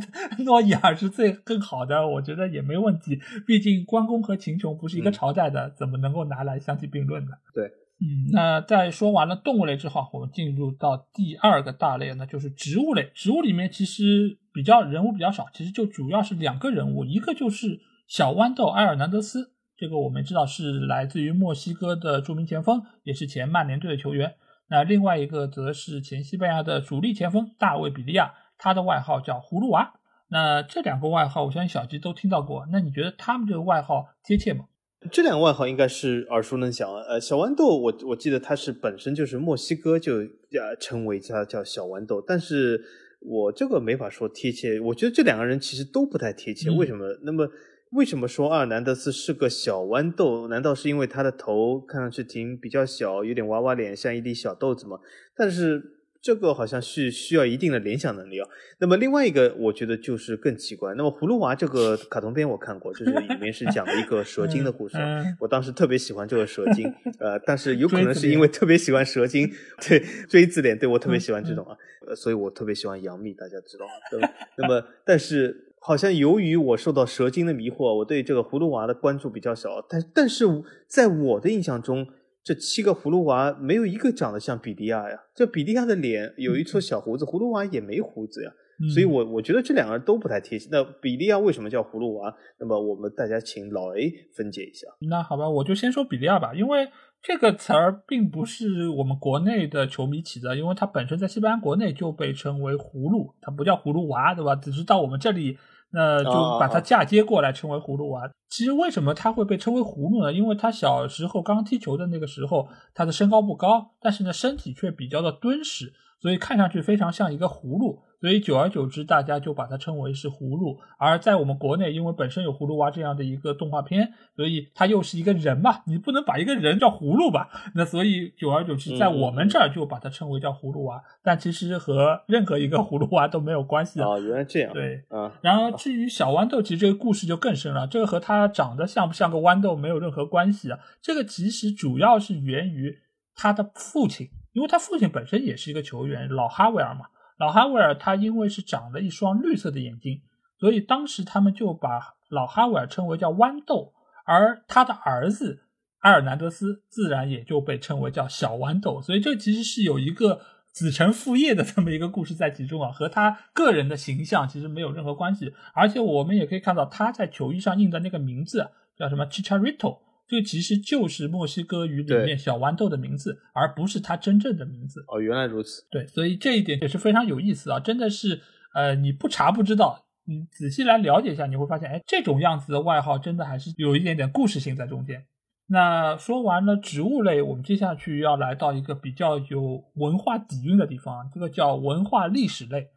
[0.46, 3.20] 诺伊尔是最更好的，我觉得也没问题。
[3.46, 7.32] 毕竟关公和秦琼不是一个朝代的，怎么能够拿来相提并论呢？
[7.54, 13.12] 对，嗯，那在说完了动物类之后，我们进入到第二个大类，那就是植物类。
[13.14, 14.40] 植物里面其实。
[14.56, 24.36] 比较人物比较少，其实就主要是两个人物，一个就是小豌豆埃尔南德斯，这个我们知道是来自于墨西哥的著名前锋，也是前曼联队的球员。
[24.74, 29.94] 那另外一个则是前西班牙的主力前锋大卫比利亚，他的外号叫葫芦娃。
[30.30, 32.66] 那这两个外号，我相信小吉都听到过。
[32.72, 34.66] 那你觉得他们这个外号贴切吗？
[35.12, 36.92] 这两个外号应该是耳熟能详。
[36.92, 42.84] 呃，小豌豆，我我记得他是本身就是墨西哥就呃称为他叫小豌豆，但是。
[43.26, 46.70] 我这个没法说贴切，我觉得这两个人其实都不太贴切。
[46.70, 47.06] 为什么？
[47.22, 47.48] 那么
[47.96, 50.48] 为什么说阿尔南德斯是个小豌豆？
[50.48, 55.00] 难道是因为他的头看上去挺比较小，有点娃娃脸，像一粒小豆子吗？
[55.36, 55.92] 但是。
[56.26, 58.48] 这个好像是需要一定的联想能力啊。
[58.80, 60.94] 那么另外一个，我觉得就是更奇怪。
[60.94, 64.96] 那么《葫芦娃》这个卡通片我看过，就是里面是讲了一个蛇精的故事。
[65.38, 66.90] 我当时特别喜欢这个蛇精，
[67.20, 69.52] 呃，但是有可能是因为特别喜欢蛇精，
[69.86, 71.76] 对锥子脸，对我特别喜欢这种啊，
[72.08, 74.30] 呃，所以我特别喜欢杨幂，大家知道吗？
[74.56, 79.86] 那么，但是好像由于我受到蛇精的迷惑，我对这个葫芦娃的关注比较少。
[79.88, 80.46] 但但是
[80.88, 82.08] 在我的印象中。
[82.46, 85.18] 这七个葫芦娃没有一个长得像比利亚呀！
[85.34, 88.52] 这比利亚的脸有一撮小胡子，葫芦娃也没胡子呀，
[88.94, 90.68] 所以我我觉得这两个人都不太贴切。
[90.70, 92.36] 那比利亚为什么叫葫芦娃？
[92.60, 94.88] 那么我们大家请老 A 分解一下。
[95.10, 96.90] 那好吧，我就先说比利亚吧，因为
[97.22, 104.54] 这个词儿并不是我们国内的球迷起的，因为它本身在西班牙国内就被称为葫芦，它不叫葫芦娃，对吧？
[104.58, 105.58] 只是到我们这里。
[105.94, 108.30] 那就把它嫁接过来称为葫芦娃。
[108.50, 110.34] 其实为什么他会被称为葫芦呢？
[110.34, 115.94] 因为他小时候刚踢球的那个时候，他的身高不高，但是呢身体却比较的敦实，
[116.24, 118.02] 所以看上去非常像一个葫芦。
[118.22, 120.80] 所以久而久之，大家就把它称为是葫芦。
[120.98, 127.50] 而在我们国内，因为本身有葫芦娃这样的一个动画片，所以它又是一个人嘛，你不能把一个人叫葫芦吧？
[127.76, 131.04] 那所以久而久之，在我们这儿就把它称为叫葫芦娃。
[131.22, 134.18] 但其实和任何一个葫芦娃都没有关系啊。
[134.20, 134.72] 原来这样。
[134.72, 135.38] 对，啊。
[135.42, 137.86] 然而至于小豌豆，其实这个故事就更深了。
[137.88, 140.80] 这个和它长得像不像个豌豆没有任何关系啊。
[141.02, 143.00] 这个其实主要是源于
[143.36, 147.08] 他的父亲，因为他父亲本身也是一个球员，老哈维尔嘛。
[147.38, 150.22] 老哈维尔他因为是长了一双绿色的眼睛，
[150.60, 153.94] 所以当时他们就把老哈维尔称为叫豌豆，
[154.26, 155.64] 而他的儿子
[156.02, 159.02] 埃尔南德斯自然也就被称为叫小豌豆。
[159.02, 160.42] 所以这其实是有一个
[160.72, 165.54] 子承父业的这么一个故事在其中啊，和他个人的形象其实没有任何关系。
[165.74, 169.98] 而且我们也可以看到他在球衣上印的那个名字叫什么 Chicharito。
[170.34, 175.06] 这其实就是墨西哥语里面小豌豆的名字，而不是它真正的名字。
[175.08, 175.86] 哦，原来如此。
[175.92, 177.80] 对，所以这一点也是非常有意思啊！
[177.80, 178.42] 真的是，
[178.74, 185.24] 呃，你不查不知道，你仔细来了解一下，你会发现，哎，这种样子的外号真的还是有一点点故事性在中间。
[185.68, 192.88] 那说完了植物类，我们接下去要来到一个比较有文化底蕴的地方，这个叫文化历史类。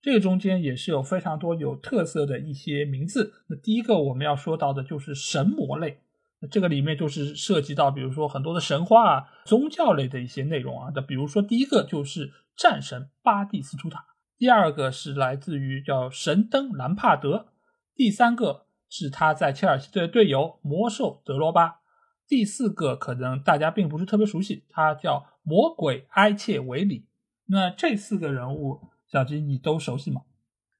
[0.00, 3.32] 这个中间也是有非常多有特色的一些名字。
[3.48, 5.98] 那第一个我们要说到的就是神魔类。
[6.50, 10.92] 这个里面就是涉及到，比如说很多的神话、宗教类的一些内容啊。
[10.94, 17.48] 那比如说第一个就是战神巴蒂斯图塔，第二个是来自于叫神灯兰帕德，
[17.94, 21.80] 第三个是他在切尔西队的队友魔兽德罗巴，
[22.28, 27.08] 第四个可能大家并不是特别熟悉，他叫魔鬼埃切维里。
[27.46, 30.22] 那这四个人物，小吉你都熟悉吗？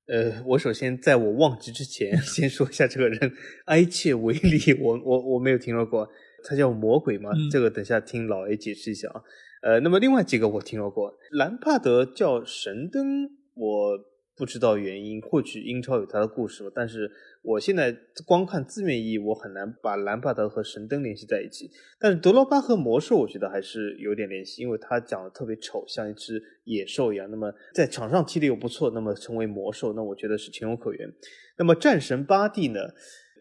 [0.08, 3.32] 呃，我首先在我忘记之前， 先说一下这个人
[3.66, 6.08] 埃切维利，我我我没有听说过，
[6.44, 7.30] 他叫魔鬼吗？
[7.50, 9.22] 这个等下听老 A 解释一下啊。
[9.62, 13.98] 呃，那么另外几个我听说过，兰帕德叫神灯，我
[14.34, 17.10] 不知道原因，或许英超有他的故事吧，但是。
[17.48, 17.96] 我现在
[18.26, 21.70] 光看字面意义，我很难把兰帕德和神灯联系在一起。
[21.98, 27.26] 但是德罗巴和魔兽，我觉得还是有点联系，因为他长得特别丑，像一只野兽一样。
[27.30, 31.10] 那么在场上踢的又不错，那么成为魔兽，那我觉得是情有可原。
[31.56, 32.80] 那么战神巴蒂呢？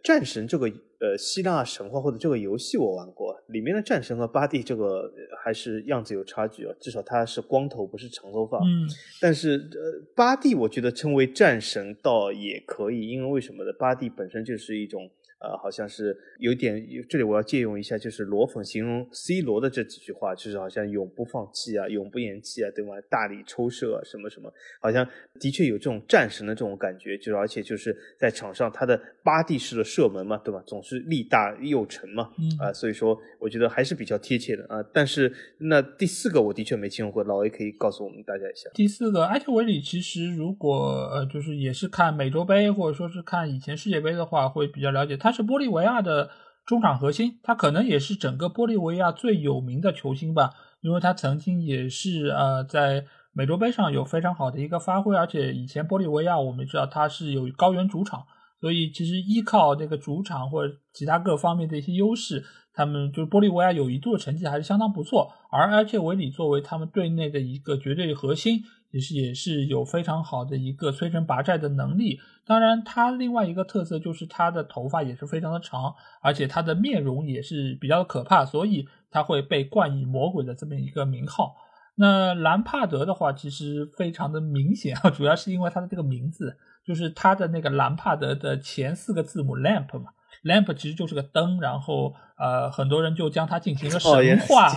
[0.08, 5.12] 战神这个呃希腊神话或者这个游戏我玩过，里面的战神和巴蒂这个
[5.44, 8.58] 还是样子有差距啊，至少他是光头不是长头发。
[8.60, 8.88] 嗯，
[9.20, 13.74] 但是呃巴蒂我觉得称为战神倒也可以，因为为什么呢？
[13.78, 15.10] 巴蒂本身就是一种。
[15.40, 22.94] 呃，好像是有点，这里我要借用一下，就是罗粉形容 C 罗的这几句话，就是好像永不放弃啊，永不言弃啊，对吗？
[23.08, 25.08] 大力抽射啊，什么什么，好像
[25.40, 30.60] 的确有这种战神的这种感觉，就是而且就是在场上他的巴蒂式的射门嘛，对吧？
[30.66, 34.84] 总是力大又沉嘛，啊，所以说我觉得还是比较贴切的啊。
[34.92, 38.72] 但是那第四个我的确没听说过，老 A 可以告诉我们大家一下。
[38.74, 45.27] 第四个埃特维里，其实如果呃就是也是看美洲杯或者说是看以前世界杯的话，会比较了解他。
[45.28, 46.30] 他是玻利维亚的
[46.66, 58.24] 中场核心，他可能也是整个玻利维亚最有名的球星吧，因为他曾经也是呃在美洲杯上有非常好的一个发挥，而且以前玻利维亚我们知道他是有高原主场，
[58.62, 62.46] 所以其实依靠那个主场或者其他各方面的一些优势，
[62.78, 68.62] 他们就是玻利维亚有一度的成绩还是相当不错，而埃切维里作为他们队内的一个绝对核心。
[68.90, 72.22] 也是也是有非常好的一个摧城拔寨的能力。
[72.46, 81.58] 当然，他另外一个特色就是他的头发也是非常的长，而且他的面容也是比较可怕，所以他会被冠以魔鬼的这么一个名号。
[81.96, 90.12] 那兰帕德的话，其实非常的明显啊， 主要是因为他的这个名字，就是他的那个兰帕德的前四个字母 lamp 嘛。
[90.48, 94.72] Lamp 其实就是个灯，然后呃，很多人就将它进行了神话，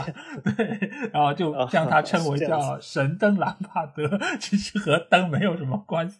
[0.45, 6.18] 对，然后就将它 称为叫神灯兰帕德， 其实和灯没有什么关系。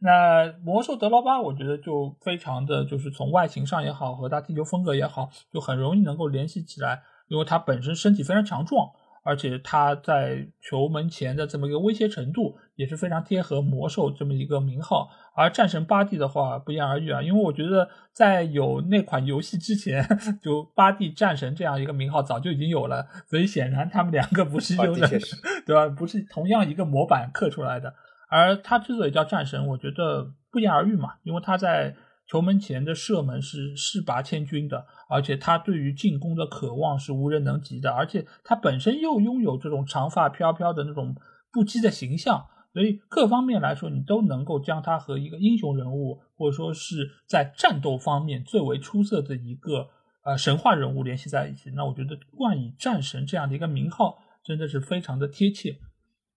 [0.00, 8.90] 那魔兽德罗巴，我觉得就非常的就是从外形上也好，和他踢球风格也好，就很容易能够联系起来，因为他本身身体非常强壮。
[9.22, 20.04] 而且他在球门前的这么一个威胁程度也是非常贴合魔兽这么一个名号，而战神巴蒂的话不言而喻啊，因为我觉得在有那款游戏之前，
[20.42, 25.08] 就巴蒂战神这样一个名号早就已经有了，所以显然他们两个不是用的，
[25.66, 25.88] 对吧？
[25.88, 27.94] 不是同样一个模板刻出来的。
[28.28, 31.94] 而他之所以叫战神，我觉得不言而喻嘛，因为他在。
[32.32, 41.14] 球门前的射门是势拔千钧的，而且他对于进攻的渴望是无人能及的，而且他本身又拥有这种长发飘飘的那种
[41.52, 49.88] 不羁的形象，所以各方面来说，你都能够将他和一个英雄人物，或者说是在战斗方面最为出色的一个
[50.24, 51.70] 呃神话人物联系在一起。
[51.72, 55.76] 那我觉得冠以战神这样的一个名号，真的是非常的贴切。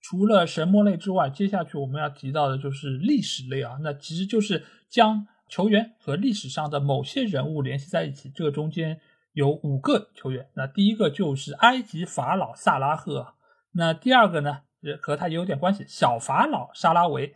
[0.02, 8.32] 除了神魔类之外，接下去我们要提到的就是历史类啊，那其实就是将球员和历史上的某些人物联系在一起。
[8.34, 9.00] 这个中间
[9.34, 13.34] 有五个球员，那第一个就是埃及法老萨拉赫，
[13.74, 14.62] 那第二个呢，
[15.02, 17.36] 和他也有点关系，小法老沙拉维。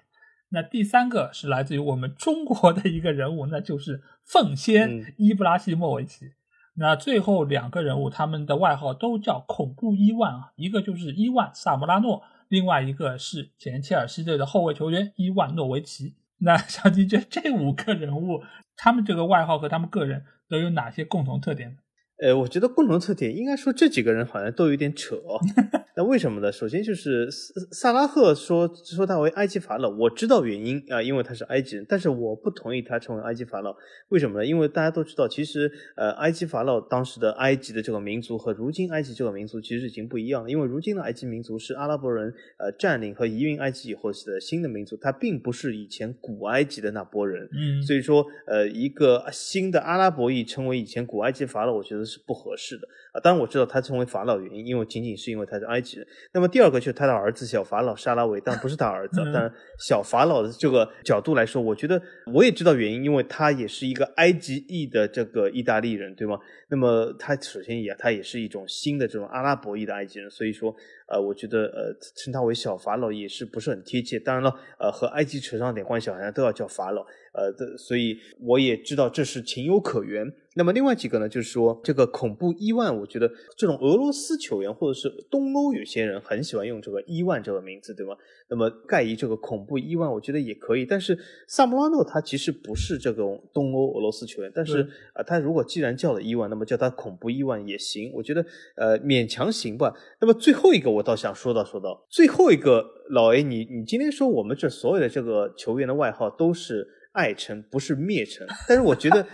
[0.51, 6.32] 那第三个是来自于我们中国的一个人物，那就是奉先伊布拉希莫维奇。
[6.76, 16.16] 那最后两个人物，他们的外号都叫恐怖伊万啊，一个就是伊万萨姆拉诺，另外一个是前切尔西队的后卫球员伊万诺维奇。
[16.39, 18.43] 那小金这这五个人物，
[18.75, 21.77] 他们这个外号和他们个人都有哪些共同特点呢？
[22.22, 25.15] 呃，我觉得共同特点应该说这几个人好像都有点扯。
[25.95, 26.51] 那为什么呢？
[26.51, 27.30] 首先就是
[27.72, 33.76] 萨拉赫说说他为埃及法老，我知道原因啊，因为他是埃及人，但是我不同意他成为埃及法老。
[34.09, 34.45] 为什么呢？
[34.45, 40.49] 因为大家都知道，其实呃，埃及法老当时的埃及的这个民族和如今埃及这个民族其实已经不一样了。
[40.49, 47.49] 因为如今的埃及民族是阿拉伯人呃占领和移民埃及以后的新的民族，它并不是以前古埃及的那波人。
[47.51, 53.22] 嗯，所以说呃，一个新的阿拉伯裔成为以前古埃及法老，我觉得是不合适的啊。
[53.22, 56.07] 当然我知道他成为法老原因，因为仅仅是因为他是埃及人。
[56.34, 59.22] 那么第二个就是他的儿子小法老沙拉维，但不是他儿子。
[59.34, 62.01] 但小法老的这个角度来说，我觉得
[62.34, 66.39] 我也知道原因，因为他也是一个埃及裔的这个意大利人，对吗？
[66.70, 70.76] 那么他首先也他也是一种新的这种阿拉伯裔的埃及人，所以说。
[71.10, 74.20] 呃，我觉得呃，称他为小法老也是不是很贴切。
[74.20, 77.05] 当然了，呃，和埃及扯上点关系，好像都要叫法老。
[77.32, 80.32] 呃，的，所以我也知道这是情有可原。
[80.55, 88.16] 那么另外几个呢，就是说这个恐怖伊万，我觉得这种俄罗斯球员或者是东欧有些人很喜欢用这个伊万这个名字，对吗？
[88.49, 90.86] 那么盖伊这个恐怖伊万，我觉得也可以。
[90.86, 94.82] 但是萨莫拉诺他其实不是这种东欧俄罗斯球员，但是
[95.14, 98.43] 啊，他如果既然叫了伊万，那么叫他恐怖伊万也行，我觉得
[98.76, 99.93] 呃勉强行吧。
[100.20, 100.98] 那么最后一个我。
[100.99, 109.25] 我倒想说道说道，最后一个老 A，你你今天说我们这所有的这个球员的外号都是爱称，不是灭称，但是我觉得。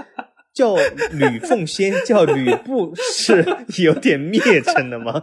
[0.55, 0.73] 叫
[1.11, 3.43] 吕奉先，叫吕布是
[3.83, 5.21] 有点灭称的吗？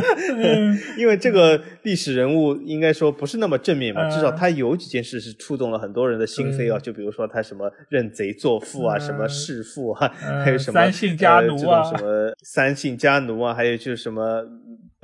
[0.96, 6.78] 因为这个历史人物应该说不是那么正面嘛，至少他有几件事是触动了很多人的心扉啊。
[6.78, 10.08] 就比如说他什么认贼作父啊，什么弑父啊，
[10.42, 14.42] 还有什么三姓家奴啊，什么三姓家奴啊，还有就是什么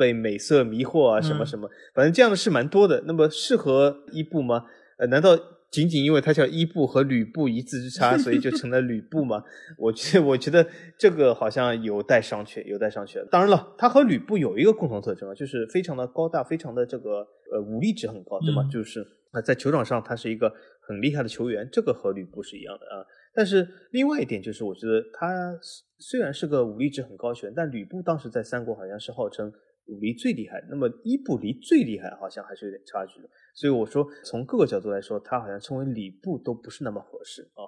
[0.00, 3.04] 被美色迷惑啊，什么什么，反正这样的事蛮多的。
[3.06, 4.64] 那么适合伊布吗？
[4.98, 5.38] 呃，难道？
[5.70, 9.44] 仅仅因为他叫伊布和吕布一字之差，所以就成了吕布吗？
[9.78, 10.66] 我觉得，我觉得
[10.98, 13.24] 这个好像有待商榷，有待商榷。
[13.30, 18.68] 当然了，他和吕布有一个共同特征啊，就是非常的高大，非常的这个呃武力值很高，对吗？
[18.68, 23.06] 就是啊，在球场上他是一个很厉害的球员，这个和吕布是一样的啊。
[23.32, 25.56] 但是另外一点就是，我觉得他
[26.00, 29.52] 虽然是个武力值很高球员，但吕布当时在三国好像是号称。
[29.98, 37.64] 离最厉害，那么伊布离最厉害好像还是有点差距的，所以我说从各个角度来说，他好像称为吕布都不是那么合适啊。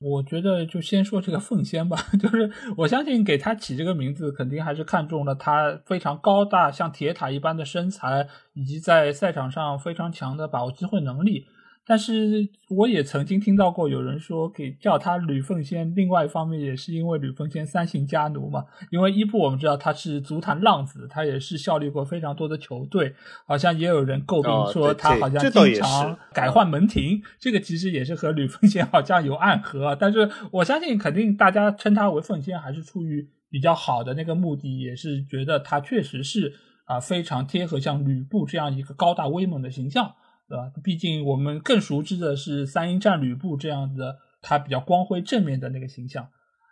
[0.00, 11.46] 我觉得就先说这个凤仙吧， 就是我相信给他起这个名字，肯定还是看中了他非常高大，像铁塔一般的身材，以及在赛场上非常强的把握机会能力。
[11.86, 18.64] 但是我也曾经听到过有人说给叫他吕奉先，另外一方面也是因为吕奉先三姓家奴嘛。
[18.90, 23.14] 因为伊布我们知道他是足坛浪子，他也是效力过非常多的球队，
[23.46, 29.94] 好像也有人诟病说他好像经常改换门庭，这个其实也是和吕奉先好像有暗合。
[30.00, 36.54] 但是我相信肯定大家称他为奉先还是出于比较好的那个目的，也是觉得他确实是
[36.86, 40.14] 啊非常贴合像吕布这样一个高大威猛的形象。
[40.48, 40.70] 对吧？
[40.82, 46.28] 毕竟我们更熟知的是三英战吕布这样的，他比较光辉正面的那个形象。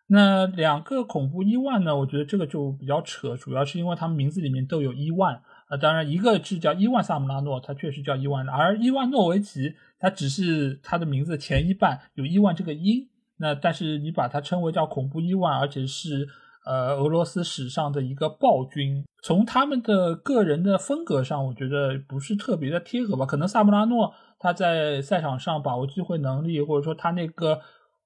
[0.09, 1.97] 那两个恐怖伊万呢？
[1.97, 5.77] 我觉得这个就比较扯，主要是因为他们名字里面都有伊万啊。
[5.77, 13.09] 当然，一个是叫伊万萨姆拉诺，他确实叫伊万，而伊万诺维奇，他只是他的名字前一半有伊万这个音。
[13.39, 16.29] 那但是你把它称为叫恐怖伊万，而且是。
[16.65, 23.25] 呃，俄罗斯史上的一个暴君，从他们的个人的风格上，我觉得不是特别的贴合吧。
[23.25, 27.61] 可能萨姆拉诺他在赛场上把握机会能力，或者说他那个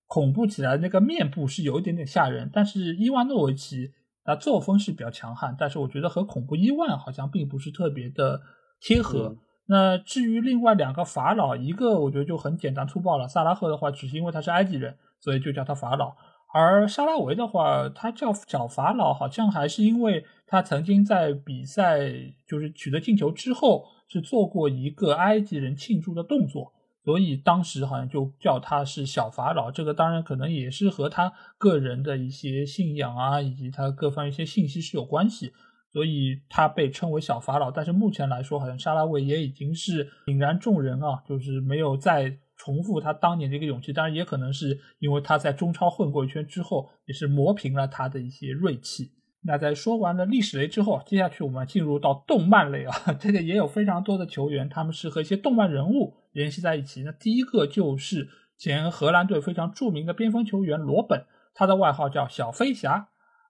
[0.06, 2.50] 恐怖起来那个面部是有一点点吓人。
[2.52, 3.92] 但是伊万诺维奇
[4.24, 8.42] 他作风是比较强悍，但是我觉得和恐怖伊万好像并不是特别的
[8.80, 9.36] 贴合。
[9.68, 13.26] 那至于另外两个法老，一个我觉得就很简单粗暴了。
[13.26, 16.14] 萨拉赫的话，只是因为他是埃及人，所以就叫他法老。
[16.52, 22.11] 而沙拉维的话，他叫小法老，好像还是因为他曾经在比赛
[22.47, 26.72] 就是取得进球之后，是做过一个埃及人庆祝的动作，
[27.05, 29.70] 所以当时好像就叫他是小法老。
[29.70, 35.53] 这个当然可能也是和他个人的一些信仰啊，以及他各方一些信息是有关系。
[35.92, 37.70] 所以他被称为小法老。
[37.70, 43.94] 但是目前来说，好像沙拉维也已经是泯然众人啊，就是没有再重复他当年的一个勇气。
[43.94, 49.12] 当然，也可能是因为他在中超混过一圈之后，也是磨平了他的一些锐气。
[49.43, 57.03] 那在说完了历史类之后，接下去我们进入到动漫类啊， 这个也有非常多的球员，他们是和一些动漫人物联系在一起。
[57.05, 58.28] 那第一个就是
[58.59, 63.09] 前荷兰队非常著名的边锋球员罗本，他的外号叫小飞侠。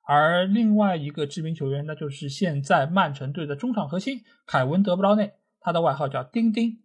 [0.09, 6.79] 而另外一个知名球员呢，就是现在曼城队的中场核心凯文德布劳内，他的外号叫丁丁。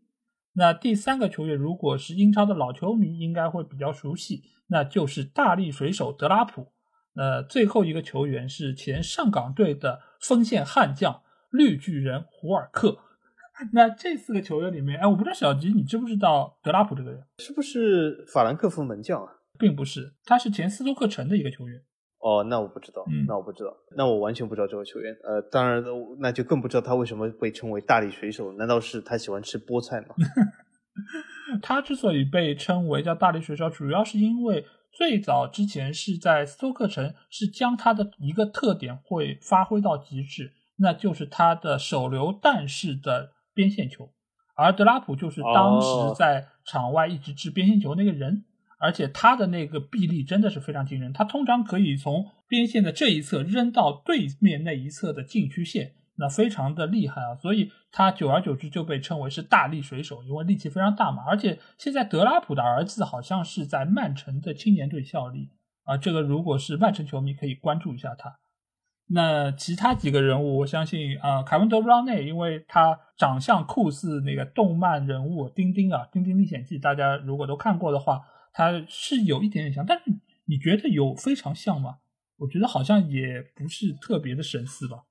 [0.54, 6.72] 那第三个球员，如果是英超的老球迷，应该会比较熟悉，那就是大力水手德拉普。
[7.16, 13.00] 呃，最后一个球员是前上港队的锋线悍将绿巨人胡尔克。
[13.74, 17.22] 那这四个球员里面，哎，我不知道小吉你知不知道德拉普这个人？
[17.40, 19.34] 是不是法兰克福门将啊？
[19.60, 21.80] 并不是，他是前斯托克城的一个球员。
[22.20, 25.14] 哦，那我不知道，那我不知道，那我完全不知道这位球员。
[25.24, 25.84] 呃，当然，
[26.20, 28.54] 那就更不知道他为什么被称为大力水手？
[28.54, 30.16] 难道是他喜欢吃菠菜吗？
[31.62, 34.66] 他之所以被称为叫大力水手，主要是因为。
[34.92, 44.12] 最早之前是在斯托克城，是将他的一个特点会发挥到极致，那就是他的手榴弹式的边线球，
[44.56, 48.44] 而德拉普就是当时在场外一直掷边线球那个人，
[48.80, 55.96] 而且他的那个臂力真的是非常惊人，他通常可以从边线的这一侧扔到对面那一侧的禁区线。
[56.16, 61.24] 那非常的厉害啊，所以他久而久之就被称为是大力水手，因为力气非常大嘛。
[61.28, 65.50] 而且现在德拉普的儿子好像是在曼城的青年队效力
[65.84, 68.38] 啊，这个如果是曼城球迷可以关注一下他。
[69.14, 78.22] 那其他几个人物，我相信啊，凯文德布劳内，因为他长相酷似那个动漫人物丁丁啊，《丁丁历险记》，大家如果都看过的话，
[78.54, 80.06] 他是有一点点像，但是
[80.46, 81.98] 你觉得有非常像吗？
[82.38, 85.04] 我觉得好像也不是特别的神似吧。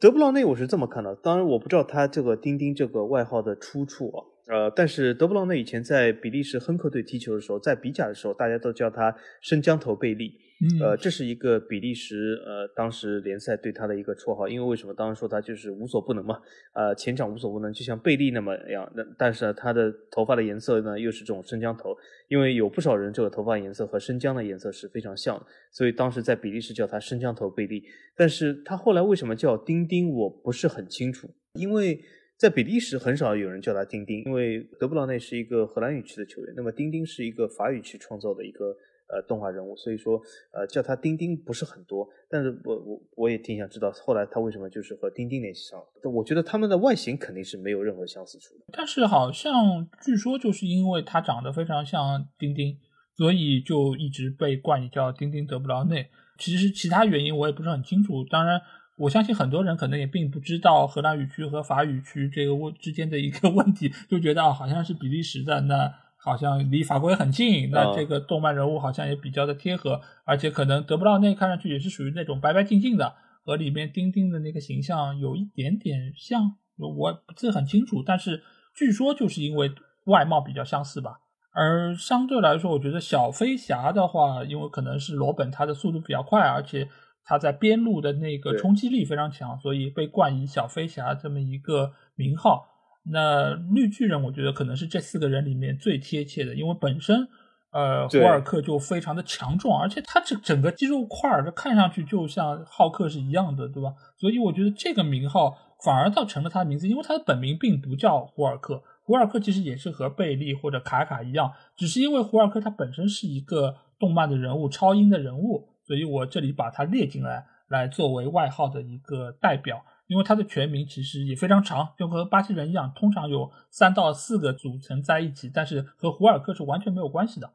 [0.00, 10.32] 德布劳内我是这么看的，当然我不知道他这个丁丁这个外号的出处啊，呃，但是德布劳内以前在比利时亨克队踢球的时候，在比甲的时候，大家都叫他生姜头贝利。
[10.78, 14.92] 呃，这是一个比利时呃当时联赛对他的一个绰号，因为为什么？
[14.92, 16.38] 当时说他就是无所不能嘛，
[16.74, 18.86] 呃，前场无所不能，就像贝利那么样。
[18.94, 21.96] 那但是呢，他的头发的颜色呢又是这种生姜头，
[22.28, 27.82] 因为有不少人这个头发颜色和生姜的颜色是非常像的，所以当时在比利时叫他生姜头贝利。
[28.14, 31.98] 但是他后来为什么叫丁丁，我不是很清楚，因为
[32.36, 38.76] 在比利时很少有人叫他丁丁，因为德布劳内是一个荷兰语区的球员，那么丁丁是一个法语区创造的一个。
[39.12, 40.20] 呃，动画人物，所以说，
[40.52, 46.10] 呃，叫他丁丁不是很多，但是我我我也挺想知道，后来他为什么就是和丁丁联系上了？
[46.10, 52.78] 我觉得他们的外形肯定是没有任何相似处的，但是好像据说就是因为他长得非常像丁丁，
[53.16, 56.08] 所以就一直被冠以叫丁丁德布劳内。
[56.38, 58.60] 其实其他原因我也不是很清楚，当然
[58.96, 65.92] 我相信很多人可能也并不知道荷兰语区和法语区这个问之间的一个 问题，就觉得，好像是比利时的那。
[66.22, 73.14] 好像离法国也很近，那这个动漫人物好像也比较的贴合，而且可能德布劳内看上去也是属于那种白白净净的，
[73.44, 78.42] 和里面丁丁的那个形象有一点点像，我不是很清楚，但是
[78.74, 79.72] 据说就是因为
[80.04, 81.20] 外貌比较相似吧。
[81.52, 86.88] 而相对来说，我觉得小飞侠的话，因为可能是罗本他的速度比较快，而且
[87.24, 92.66] 他在边路的那个冲击力非常强，所以被冠以小飞侠这么一个名号。
[93.02, 97.26] 那绿巨人，我觉得可能是这四个人里面最贴切的，因为本身，
[97.72, 103.94] 呃，胡尔克就非常的强壮，而且他这整个肌肉块儿，看上去就像浩克是一样的，对吧？
[104.18, 108.82] 所以我觉得这个名号反而倒成了他的名字，因为他的本名并不叫胡尔克。
[109.02, 119.84] 胡尔克其实也是和贝利或者卡卡一样，只是因为胡尔克他本身是一个动漫的人物，超英的人物，所以我这里把他列进来，来作为外号的一个代表。
[120.10, 127.52] 因为他的全名其实也非常长，就和巴西人一样，通常有三到四个组成在一起，但是和胡尔克是完全没有关系的。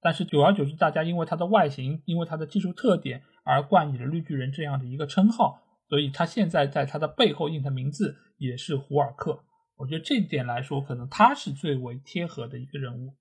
[0.00, 9.44] 但是久而久之，大家因为他的外形，因为他的技术特点而冠以了绿巨人这样的一个称号，所以他现在在他的背后印的名字也是胡尔克。
[9.76, 13.12] 我觉得这一点来说，可能他是最为贴合的一个人物。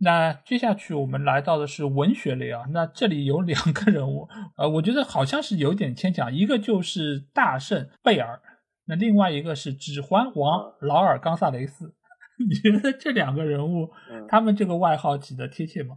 [0.00, 8.40] 那接下去我们来到的是文学类啊，那这里有两个人物，呃，我觉得好像是有点牵强，一个就是大圣贝尔，
[8.86, 11.94] 那另外一个是指环王劳尔冈萨雷斯。
[12.38, 13.90] 你觉得这两个人物，
[14.28, 15.96] 他们这个外号起的贴切吗？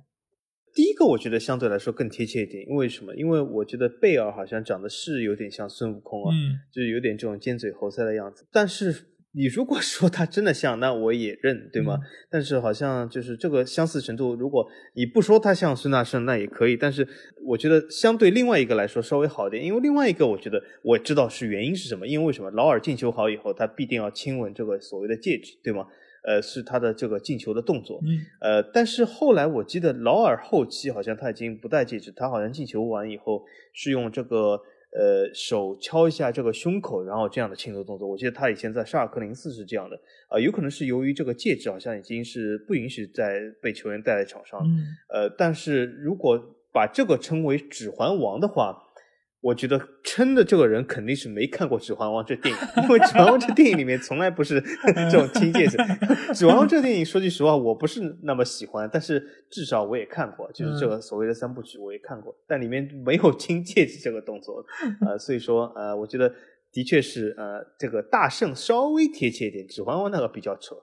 [0.73, 3.13] 第一个我觉得相对来说更贴切一点，因为什么？
[3.15, 6.31] 因为我觉得贝尔好像长得是有点像孙悟空啊，
[6.73, 9.09] 就是有点这种尖嘴猴腮的样子，但是。
[9.33, 11.97] 你如果说他真的像，那我也认，对吗？
[12.29, 16.75] 但是好像就是这个相似程度，如果你不说他像孙大圣，那也可以。
[16.75, 17.07] 但是
[17.45, 25.87] 我觉得相对另外一个来说稍微好一点，因为另外一个我觉得我知道是原因是什么，因为为什么劳尔进球好以后，他必定要亲吻这个所谓的戒指，对吗？
[26.23, 28.01] 呃，是他的这个进球的动作。
[28.03, 28.19] 嗯。
[28.41, 34.59] 呃，但是后来我记得劳尔后期好像他已经不戴戒指，他好像进球完以后是用这个。
[34.91, 44.61] 呃，手敲一下这个胸口，然后这样的庆祝动作，我记得他以前在沙尔克零四是这样的，啊，有可能是由于这个戒指好像已经是不允许再被球员戴在场上，
[45.09, 46.37] 呃，但是如果
[46.73, 48.87] 把这个称为指环王的话。
[49.41, 54.61] 我觉得真的这个人肯定是没看过《指环王》这电影，因为《指环王》这电影里面从来不是
[55.11, 55.77] 这种金戒指。
[56.37, 59.19] 《指环王》这电影说句实话，我不是那么喜欢，但是
[59.49, 64.63] 至少我也看过，就是这个所谓的三部曲我也看过，但里面没有金戒指这个动作，
[65.05, 66.31] 呃，所以说呃，我觉得
[66.71, 70.75] 的确是呃，这个大圣稍微贴切一点，《指环王》那个比较扯。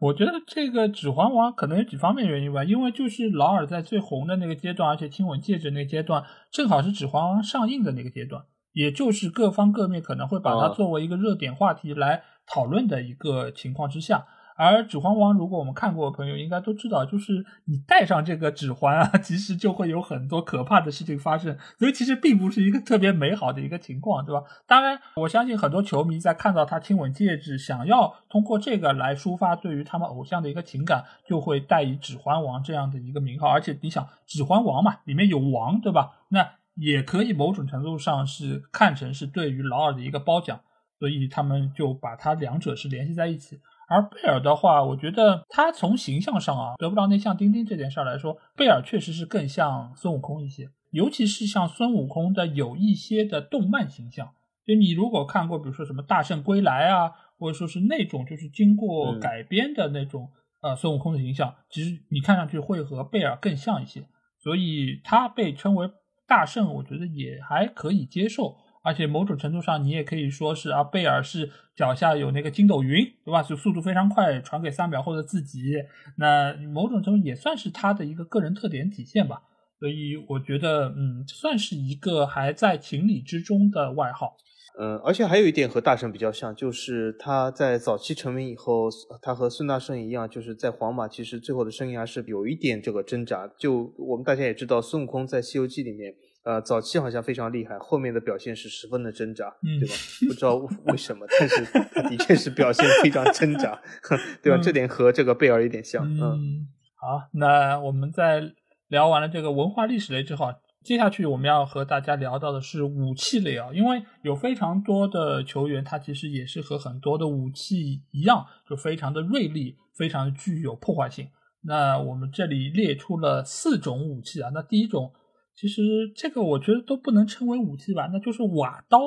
[0.00, 14.26] 我觉得这个《指环王》可能有几方面原因吧，因为就是劳尔在最红的那个阶段，而且亲吻戒指那阶段，正好是《指环王》上映的那个阶段，也就是各方各面可能会把它作为一个热点话题来讨论的一个情况之下。
[14.68, 24.42] 而指环王，如果我们看过的朋友应该都知道，就是你戴上这个指环啊， 其实就会有很多可怕的事情发生，所以其实并不是一个特别美好的一个情况，对吧？
[24.66, 33.48] 当然，我相信很多球迷在看到他亲吻戒指，想要通过这个来抒发对于他们偶像的一个情感，就会带以指环王这样的一个名号。
[33.48, 36.10] 而且你想，指环王嘛，里面有王，对吧？
[36.28, 40.60] 那也可以某种程度上是看成是对于劳尔的一个褒奖，
[40.98, 43.58] 所以他们就把他两者是联系在一起。
[43.90, 54.30] 而贝尔的话，我觉得他从形象上啊，得不到内像丁丁这件事儿来说，贝尔确实是更像孙悟空一些，尤其是像孙悟空的有一些的动漫形象。
[54.64, 60.30] 就你如果看过，比如说什么《大圣归来》啊，或者说是那种就是经过改编的那种
[60.62, 64.06] 呃孙悟空的形象，其实你看上去会和贝尔更像一些，
[64.38, 65.90] 所以他被称为
[66.28, 68.56] 大圣，我觉得也还可以接受。
[68.82, 73.42] 而且某种程度上，你也可以说是啊，贝尔是脚下有那个筋斗云，对吧？
[73.42, 75.74] 就速度非常快，传给三秒后的自己。
[76.16, 79.42] 那某种程度也算是他的一个个人特点体现吧。
[79.78, 84.36] 所以我觉得，嗯，算是一个还在情理之中的外号。
[84.78, 88.88] 嗯，而且还有一点和大圣比较像，就是他在早期成名以后，
[89.20, 93.46] 他和孙大圣一样，就是在皇马其实最后的生涯是有一点这个挣扎。
[93.58, 96.14] 就我们大家也知道，孙悟空在《西游记》里面。
[96.42, 99.94] 呃，早期好像非常厉害，后面的表现是十分的挣扎，对吧？
[100.26, 100.54] 不知道
[100.86, 103.78] 为什么，但是他的确是表现非常挣扎，
[104.42, 104.58] 对吧？
[104.62, 106.02] 这点和这个贝尔有点像。
[106.02, 106.66] 嗯，
[106.96, 108.54] 好，那我们在
[108.88, 121.28] 聊完了这个文化历史类之后，接下去我们要和大家聊到的是武器类啊，因为有非常多的球员，他其实也是和很多的武器一样，就非常的锐利，非常具有破坏性。
[121.64, 125.12] 那我们这里列出了四种武器啊，那第一种。
[125.60, 125.82] 其实
[126.16, 128.98] 这个我觉得都不能称为武器吧，那就是瓦刀。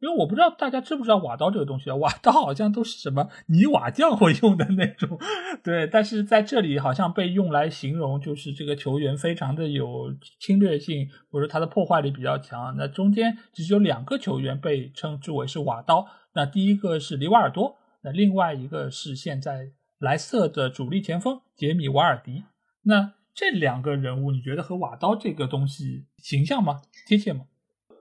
[0.00, 5.18] 因为我不知道大家知不知道瓦刀这个东西啊，瓦刀好像都是什么泥瓦匠会用的那种，
[5.62, 5.86] 对。
[5.86, 12.74] 但是在这里好像被用来形容，就是这个球员非常的有侵略性，或者他的破坏力比较强。
[12.78, 22.44] 那中间其实有两个球员被称之为是瓦刀，那第一个是里瓦尔多，那另外一个是现在莱斯特的主力前锋杰米瓦尔迪。
[22.84, 26.82] 那这两个人物，你觉得和瓦刀这个东西形象吗？
[27.06, 27.46] 贴切吗？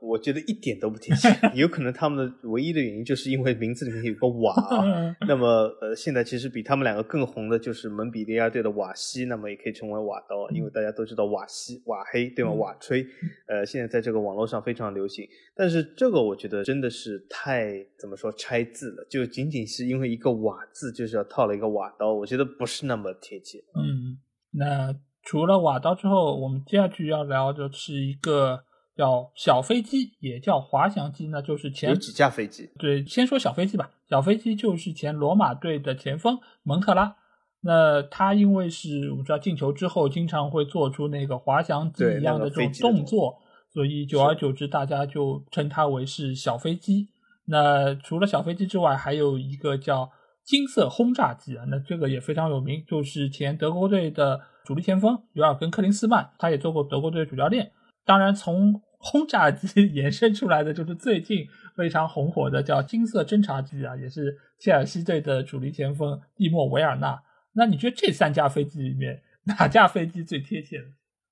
[0.01, 1.27] 我觉得一点都不贴切。
[1.53, 4.55] 有可能他们的唯一的原因，就是因为名字里面有个瓦。
[5.27, 5.45] 那么，
[5.81, 12.51] 呃，现在其实比他们两个更红的就是蒙彼利埃队的瓦西，那么也可以称为瓦刀，因为大家都知道瓦西、瓦黑，对吗？
[12.53, 13.05] 瓦吹，
[13.47, 15.27] 呃，现在在这个网络上非常流行。
[15.53, 23.59] 但是这个我觉得真的是太怎么说拆字了，就仅仅是因为一个瓦字，就是要套了一个瓦刀，我觉得不是那么贴切。
[23.75, 24.17] 嗯，
[24.51, 24.95] 那。
[25.29, 28.63] 除了瓦刀之后，我们接下去要聊的是一个
[28.97, 32.67] 叫小飞机，也叫滑翔机，那就是前有几架飞机。
[32.79, 33.91] 对，先说小飞机吧。
[34.09, 37.15] 小飞机就是前罗马队的前锋蒙特拉。
[37.61, 43.37] 那他因为是我们知道进球之后经常会做出那个滑翔机一样的这种动作，
[43.71, 47.07] 所以久而久之大家就称他为是小飞机。
[47.45, 50.09] 那除了小飞机之外，还有一个叫
[50.43, 54.41] 金色轰炸机啊，那这个也非常有名，就是前德国队的。
[54.69, 57.71] 主力前锋尤尔根·克林斯曼，他也做过德国队主教练。
[58.05, 67.19] 当然，从轰炸机 延伸出来的就是最近非常红火的叫金色侦察机啊，也是切尔西队的主力前锋蒂莫·维尔纳。
[67.53, 70.77] 那你觉得这三架飞机里面哪架飞机最贴切？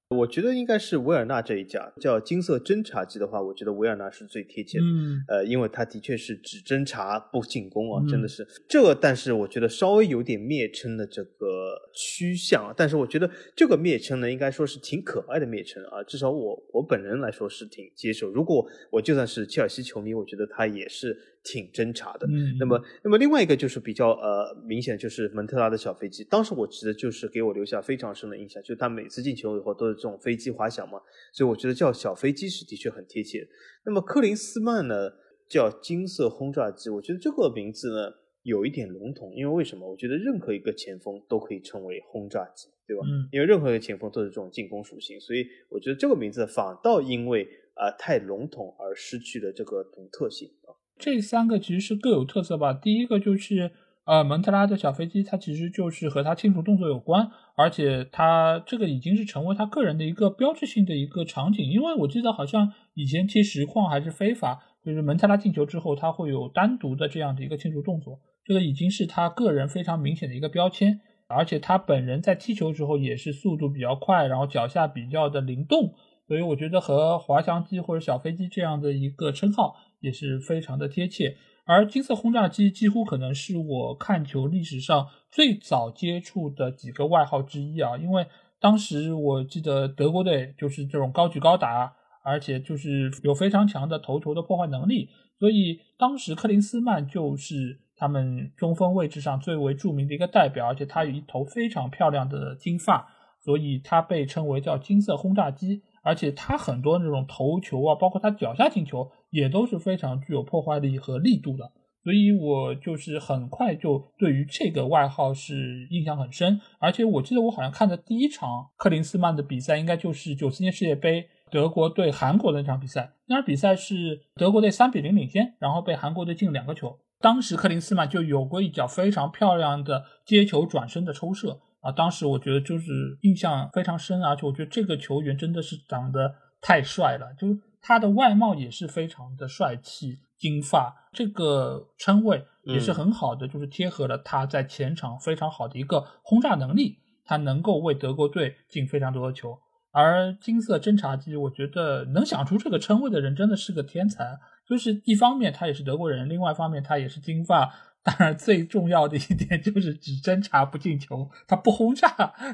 [0.09, 4.85] 我觉得应该是维尔纳这一家叫金色侦察机的话，我觉得维尔纳是最贴切的。
[4.85, 8.95] 嗯，呃，因为他的确是只侦察不进攻啊，真的是这个。
[8.95, 16.01] 但是我觉得稍微有点蔑称的这个趋向，但是我觉得这个蔑称呢，应该说是挺可爱的蔑称啊。
[16.03, 18.29] 至少我我本人来说是挺接受。
[18.29, 21.17] 如果我就算是切尔西球迷，我觉得他也是。
[21.47, 26.21] 挺侦查的，嗯，那么，那么另外一个就是比较呃明显，就是蒙特拉的小飞机。
[26.25, 30.99] 当时我记得就是给我留下非常深的印象，就是他每次进球以后都是这种飞机滑翔嘛，
[31.31, 33.47] 所以我觉得叫小飞机是的确很贴切。
[33.85, 35.09] 那么克林斯曼呢
[35.47, 38.11] 叫金色轰炸机，我觉得这个名字呢
[38.43, 39.89] 有一点笼统，因为为什么？
[39.89, 43.03] 我觉得任何一个前锋都可以称为轰炸机，对吧？
[43.05, 50.75] 嗯，因为任何一个前锋都是这种进攻属性，所以我觉得这个名字反倒因为啊太笼统而失去了这个独特性啊。
[50.99, 52.73] 这三个其实是各有特色吧。
[52.73, 53.71] 第一个就是
[54.05, 61.65] 呃蒙特拉的小飞机，它其实就是和他庆祝动作有关，而且它这个已经是成为他个人的一个标志性的一个场景。
[61.65, 71.01] 因为我记得好像以前踢实况还是非法，就是蒙特拉进球之后，他会有单独的这样的一个庆祝动作，这个已经是他个人非常明显的一个标签。
[71.29, 75.93] 而且他本人在踢球之后也是速度比较快，然后脚下比较的灵动，
[76.25, 79.75] 所以我觉得和滑翔机或者小飞机这样的一个称号。
[79.99, 88.27] 也是非常的贴切，而金色轰炸机几乎可能是我看球历史上最早接触的几个外号之一啊，因为
[88.59, 91.93] 当时我记得德国队就是这种高举高打，
[92.23, 95.09] 而且就是有非常强的头球的破坏能力，
[95.39, 103.07] 所以当时克林斯曼就是他们中锋位置上最为著名的一个代表，而且他有一头非常漂亮的金发，
[103.43, 105.81] 所以他被称为叫金色轰炸机。
[106.07, 111.69] 而且他很多那种头球啊，包括他脚下进球，也都是非常具有破坏力和力度的。
[112.01, 116.61] 所以我就是很快就对于这个外号是印象很深。
[116.79, 123.11] 而且我记得我好像看的第一场克林斯曼的比赛，应该就是九四年世界杯德国对韩国的那场比赛。
[123.25, 126.97] 那场比赛是德国队三比零领先，然后被韩国队进两个球。
[127.19, 131.59] 当时克林斯曼就有过一脚非常漂亮的接球转身的抽射。
[131.81, 149.57] 啊，当时我觉得就是印象非常深，而且我觉得这个球员真的是长得太帅了，就是他的外貌也是非常的帅气，金发，这个称谓也是很好的，就是贴合了他在前场非常好的一个轰炸能力，他能够为德国队进非常多的球。
[149.91, 154.37] 而金色侦察机，我觉得能想出这个称谓的人真的是个天才，
[154.67, 157.73] 就是一方面他也是德国人，另外一方面他也是金发。
[158.07, 162.07] 当然，最重要的一点就是只侦查不进球，他不轰炸，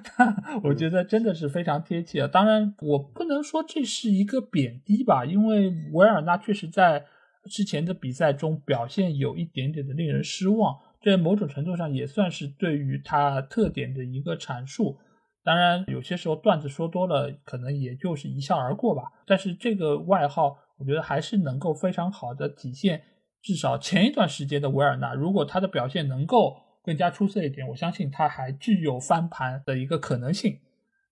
[0.03, 2.27] 他我觉得真的是非常贴切。
[2.27, 7.05] 当然，我不能说这是一个贬低吧，因为维尔纳确实在
[7.43, 14.97] 之前的比赛中表现有一点点的令人失望，这某种程度上也算是对于他特点的一个阐述。
[15.43, 19.03] 当然，有些时候段子说多了，可能也就是一笑而过吧。
[19.27, 23.03] 但是这个外号，我觉得还是能够非常好的体现。
[23.44, 30.60] 至少前一段时间的维尔纳，如果他的表现能够更加出色一点，我相信他还具有翻盘的一个可能性。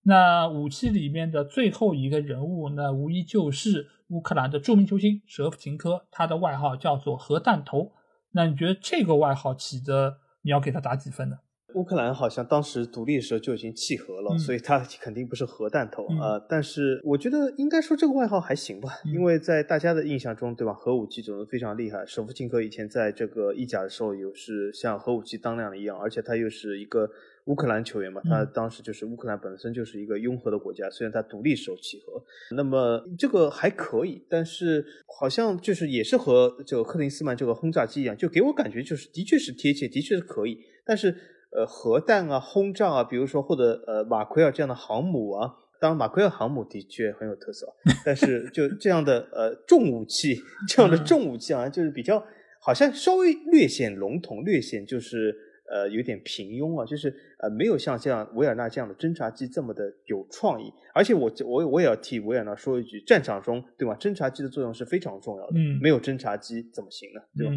[0.04, 7.92] 那武器里面的最后一个人物，那无疑就是乌克兰的著名球星舍甫琴科，他的外号叫做“核弹头”。
[8.32, 11.36] 那你觉得这个外号起的，你要给他打几分呢？
[11.74, 16.38] 乌克兰好像当时独立的时候就已经弃核了，所以他肯定不是核弹头啊。
[16.48, 20.72] 但是我觉得应该说这个外号还行吧，因为在大家的印象中，对吧？
[20.72, 22.04] 核武器总是非常厉害。
[22.06, 27.08] 舍甫琴科以前在这个意甲的时候，有是像核武器当量一样，而且他又是一个
[27.46, 32.22] 乌克兰球员嘛，他当时就是乌克兰本身就是一个拥核的国家，虽然他独立时候弃核，
[32.54, 34.84] 那么这个还可以，但是
[35.18, 41.14] 好像就是也是和这个克林斯曼这个轰炸机一样，就给我感觉就是的确是贴切，的确是可以，但是。
[41.54, 47.66] 呃，核弹啊，轰炸啊，比如说或者呃，马奎尔这样的航母啊，当然马奎尔航母的确很有特色，
[48.04, 52.24] 但是就这样的呃重武器，这样的重武器啊，就是比较
[52.60, 55.36] 好像稍微略显笼统，略显就是
[55.70, 60.72] 呃有点平庸啊，就是呃没有像这样维尔纳这样的侦察机这么的有创意。
[60.94, 67.20] 而且我我我也要替维尔纳说一句，战场中对吧，侦察机的作用是非常重要的，嗯，没有侦察机怎么行呢？
[67.36, 67.52] 对吧？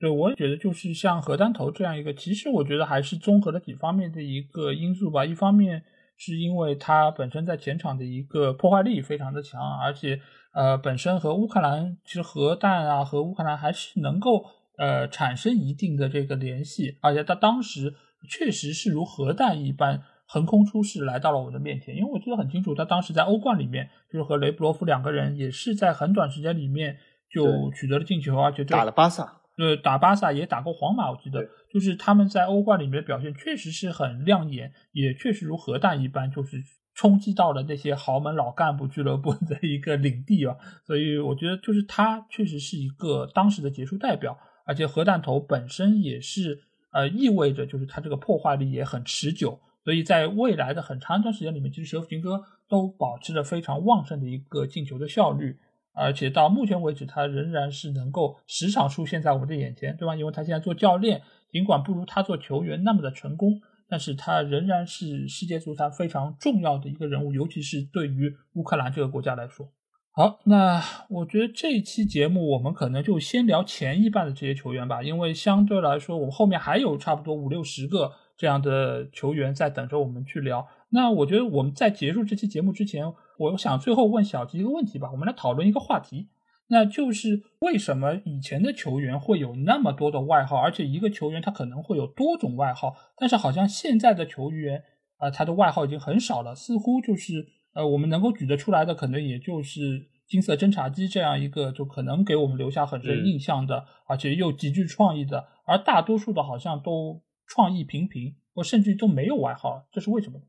[0.00, 5.26] 对，我也觉得就是像核弹头这样一个，其实我觉得还是综合了几方面的一个因素吧。
[5.26, 5.84] 一方面
[6.16, 10.18] 是因为它本身在前场的一个破坏力非常的强，而且
[10.54, 14.46] 呃本身和乌克兰其实核弹啊和乌克兰还是能够
[14.78, 17.94] 呃产生一定的这个联系，而且它当时
[18.26, 21.94] 确实是如核弹一般横空出世来到了我的面前。
[21.94, 26.96] 因为我记得很清楚，他当时在欧冠里面就是和雷布罗夫两个人也是在很短时间里面
[27.30, 29.39] 就取得了进球，而且打了巴萨。
[29.60, 36.56] 对，打巴萨也打过皇马，我记得就是他们在欧冠里面的表现确实是很亮眼，也确实如核弹一般，就是
[36.94, 40.56] 冲击到了那些豪门老干部俱乐部 的一个领地啊，
[40.86, 46.58] 所以我觉得就是他确实是一个当时的杰出代表，而且核弹头本身也是
[46.92, 55.58] 呃意味着就是他这个破坏力也很持久，所以在未来的很长一段时间里面，其实舍甫琴科都保持着非常旺盛的一个进球的效率。
[55.92, 60.14] 而且到目前为止，他仍然是能够时常出现在我们的眼前，对吧？
[60.16, 69.68] 因为他现在做教练，尽管不如他做球员那么的成功，但是他仍然是世界足坛非常重要的一个人物，尤其是对于乌克兰这个国家来说。
[70.12, 80.66] 好，那我觉得这一期节目我们可能就先聊前一半的这些球员吧，因为相对来说，我们后面还有差不多五六十个这样的球员在等着我们去聊。
[80.90, 86.28] 那我觉得我们在结束这期节目之前，我想最后问小吉一个问题吧，我们来讨论一个话题，
[86.68, 94.82] 那就是为什么以前的球员会有那么多的外号，而且一个球员他可能会有多种外号，但是好像现在的球员
[95.18, 110.44] 啊，他的外号已经很少了，似乎就是呃，我们能够举得出来的，可能也就是金色侦察机这样一个，就可能给我们留下很深印象的，而且又极具创意的，而大多数的好像都创意平平，或甚至都没有外号，这是为什么呢？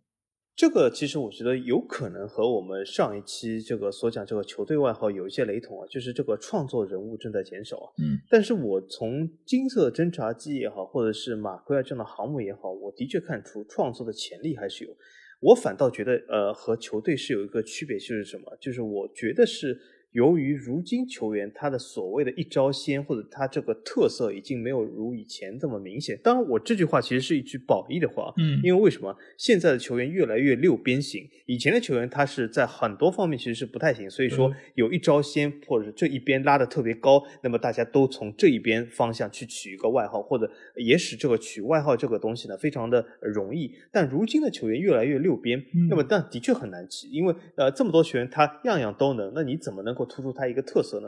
[0.56, 7.90] 这个其实我觉得有可能和我们上一期这个所讲这个球队外号有一些雷同啊，就是这个创作人物正在减少啊。
[7.98, 14.92] 嗯，但是我从金色侦察机也好，或者是马奎尔这样的航母也好，我的确看出创作的潜力还是有。
[15.40, 18.56] 我反倒觉得，呃，和球队是有一个区别，就是什么？
[18.60, 19.80] 就是我觉得是。
[20.12, 26.20] 由于如今球员他的所谓的一招鲜，或者他这个特色已经没有如以前这么明显。
[26.22, 31.26] 当然，我这句话其实是一句褒义的话，嗯，因为为什么现在的球员越来越六边形？
[31.46, 43.74] 以前的球员他是在很多方面其实是不太行，所以说有一招鲜，或者是这一边拉的特别高，那么大家都从这一边方向去取一个外号，或者也使这个取外号这个东西呢非常的容易。
[43.92, 50.01] 但如今的球员越来越六边，那么但的确很难起，因为呃这么多球员他样样都能，那你怎么能够？
[50.06, 51.08] 突出他一个特色呢，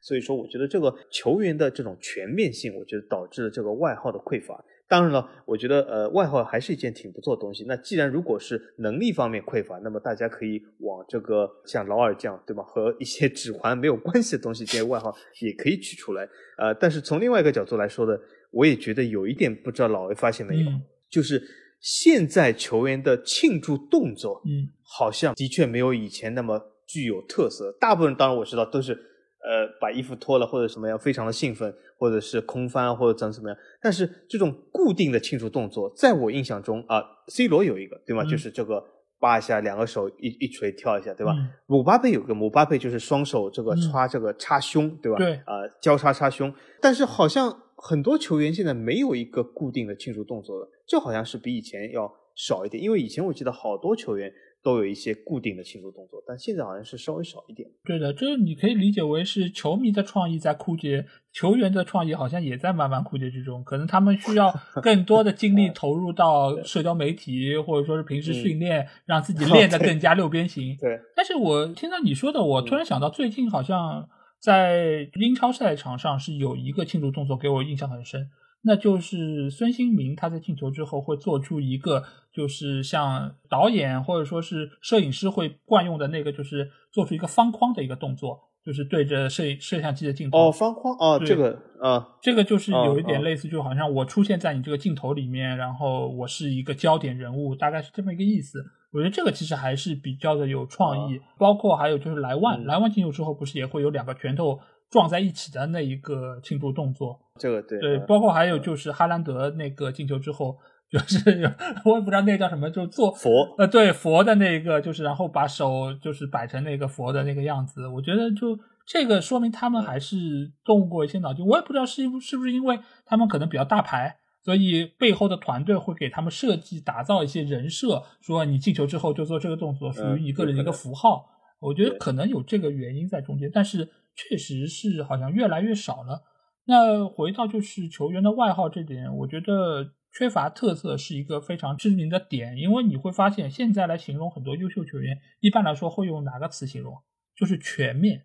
[0.00, 4.64] 所以说我觉得这个球员的这种全面性，我觉得导致了这个外号的匮乏。
[4.86, 7.64] 当然了，我觉得呃外号还是一件挺不错的东西。
[7.66, 16.28] 那既然如果是能力方面匮乏，那么大家可以往这个像劳尔这样对吧，和一些指环没有关系的东西这些外号也可以取出来。
[16.58, 18.20] 呃，但是从另外一个角度来说的，
[18.50, 20.70] 我也觉得有一点不知道老魏发现没有，
[21.08, 21.42] 就是
[21.80, 26.73] 现在球员的庆祝动作，嗯，好像的确没有以前那么。
[26.86, 33.58] 具有特色，大部分当然我知道都是，呃，把衣服脱了或者什么样，非常的兴奋，或者是空翻或者怎么怎么样。
[33.80, 38.24] 但是这种固定的庆祝动作，在我印象中啊，C 罗有一个，对吗？
[38.24, 38.84] 就是这个
[39.18, 41.34] 扒一下，两个手一一锤跳一下，对吧？
[41.66, 45.18] 姆巴佩有个，姆巴佩就是双手这个插这个插胸，对吧？
[45.18, 46.52] 对，啊，交叉插胸。
[46.80, 52.82] 但是好像很多球员现在没有一个固定的庆祝动作了，这好像是比以前要少一点。
[52.82, 54.32] 因为以前我记得好多球员。
[54.64, 57.68] 都有一些固定的庆祝动作，但现在好像是稍微少一点。
[57.84, 63.62] 对的，就是你可以理解为是球迷的创意在枯竭，球员的创意好像也在慢慢枯竭之中。
[63.62, 64.50] 可能他们需要
[64.82, 70.74] 更多的精力投入到社交媒体，或者说是平时训练，让自己 练得更加六边形。
[70.80, 70.98] 对。
[71.14, 74.08] 但是我听到你说的，我突然想到，最近好像
[74.40, 78.30] 在英超赛场上是有一个庆祝动作，给我印象很深。
[78.66, 90.48] 那就是孙兴民他在进球之后会做出一个，就是像导演或者说是摄影师会惯用的那个，就是做出一个方框的一个动作，就是对着摄摄像机的镜头。
[90.48, 98.64] 哦，方框哦，这个啊，这个就是有一点类似，就好像我出现在你这个镜头里面，然后我是一个焦点人物，大概是这么一个意思。
[98.92, 104.58] 我觉得这个其实还是比较的有创意，包括还有就是莱万，莱万进球之后不是也会有两个拳头。
[104.90, 110.56] 撞在一起的那一个庆祝动作，这个对对，包括还有就是哈兰德那个进球之后，
[110.88, 111.18] 就是
[111.84, 117.88] 我也不知道那个叫什么，就是做佛呃对佛的那个，就是然后把手就是摆成那个佛的那个样子。
[117.88, 118.56] 我觉得就
[118.86, 121.44] 这个说明他们还是动过一些脑筋。
[121.44, 131.26] 我也不知道是是不是因为他们可能比较大牌，所以背后的团队会给他们设计打造一些人设，说你进球之后就做这个动作，属于你个人的一个符号。
[131.58, 133.90] 我觉得可能有这个原因在中间，但是。
[134.16, 136.22] 确实是好像越来越少了。
[136.66, 142.56] 那回到就是球员的外号这点，我觉得缺乏特色是一个非常致命的点。
[142.56, 146.94] 因为你会发现，现在来形容很多优秀球员，一般来说会用哪个词形容？
[147.36, 148.24] 就是全面，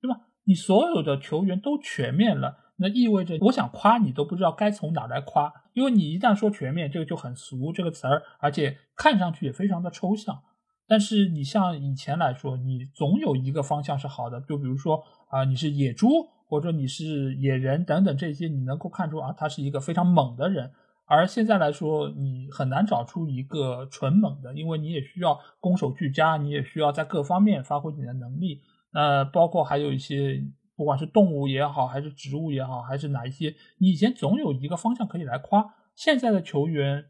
[0.00, 0.20] 对吧？
[0.44, 5.52] 你所有的球员都全面了，那意味着我想夸你都不知道该从哪来夸。
[5.72, 10.42] 因为你一旦说全面，这个就很俗这个词儿，而且看上去也非常的抽象。
[10.88, 15.04] 但是你像以前来说，你总有一个方向是好的，就比如说。
[15.28, 16.06] 啊，你是野猪，
[16.46, 20.70] 或者你是野人等等这些，你能够看出啊，他是一个非常猛的人，
[21.04, 28.62] 而现在来说，你很难找出一个纯猛的，因为你也需要攻守俱佳，你也需要在各方面发挥你的能力。
[28.92, 30.42] 呃，包括还有一些，
[30.74, 35.74] 不管是动物也好，还是植物也好，还是哪一些，你以前总有一个方向可以来夸。
[35.94, 37.06] 现在的球员，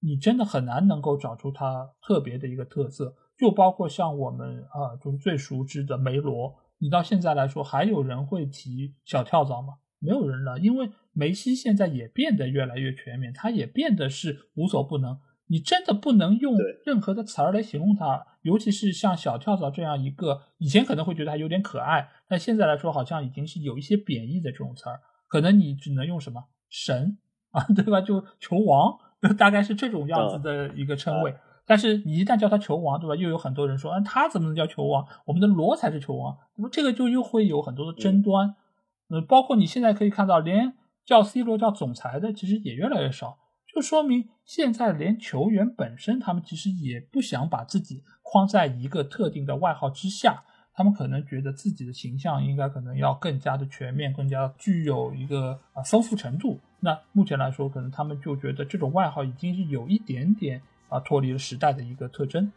[0.00, 3.14] 你真的很难能够找出他特别的一个特色。
[3.38, 9.74] 就包括像我们啊，就是最熟知的梅罗，你到现在来说，还有人会提小跳蚤吗？
[9.98, 15.18] 没有人了，因为梅西现在也变得越来越全面，他也变得是无所不能。
[15.46, 27.18] 你真的不能用任何的词儿来形容他，尤其是像小跳蚤这样一个，以前可能会觉得他有点可爱，但现在来说好像已经是有一些贬义的这种词儿，可能你只能用什么神
[27.50, 28.00] 啊， 对吧？
[28.00, 28.96] 就球王，
[29.36, 31.34] 大概是这种样子的一个称谓。
[31.70, 33.14] 但是你一旦叫他球王，对吧？
[33.14, 35.06] 又有很多人说，嗯，他怎么能叫球王？
[35.24, 38.56] 我们的罗才是球王，那么这个就又会有很多的争端。
[39.08, 40.72] 呃，包括你现在可以看到，连
[41.06, 43.38] 叫 C 罗叫总裁的，其实也越来越少，
[43.72, 50.42] 就说明现在连球员本身，他们其实也不想把自己框在一个特定的外号之下，
[50.74, 56.58] 他们可能觉得自己的形象应该可能要更加的全面，更加具有一个啊丰富程度。
[56.80, 60.60] 那目前来说，可能他们就觉得这种外号已经是有一点点
[60.90, 62.52] 啊脱离了时代的一个特征，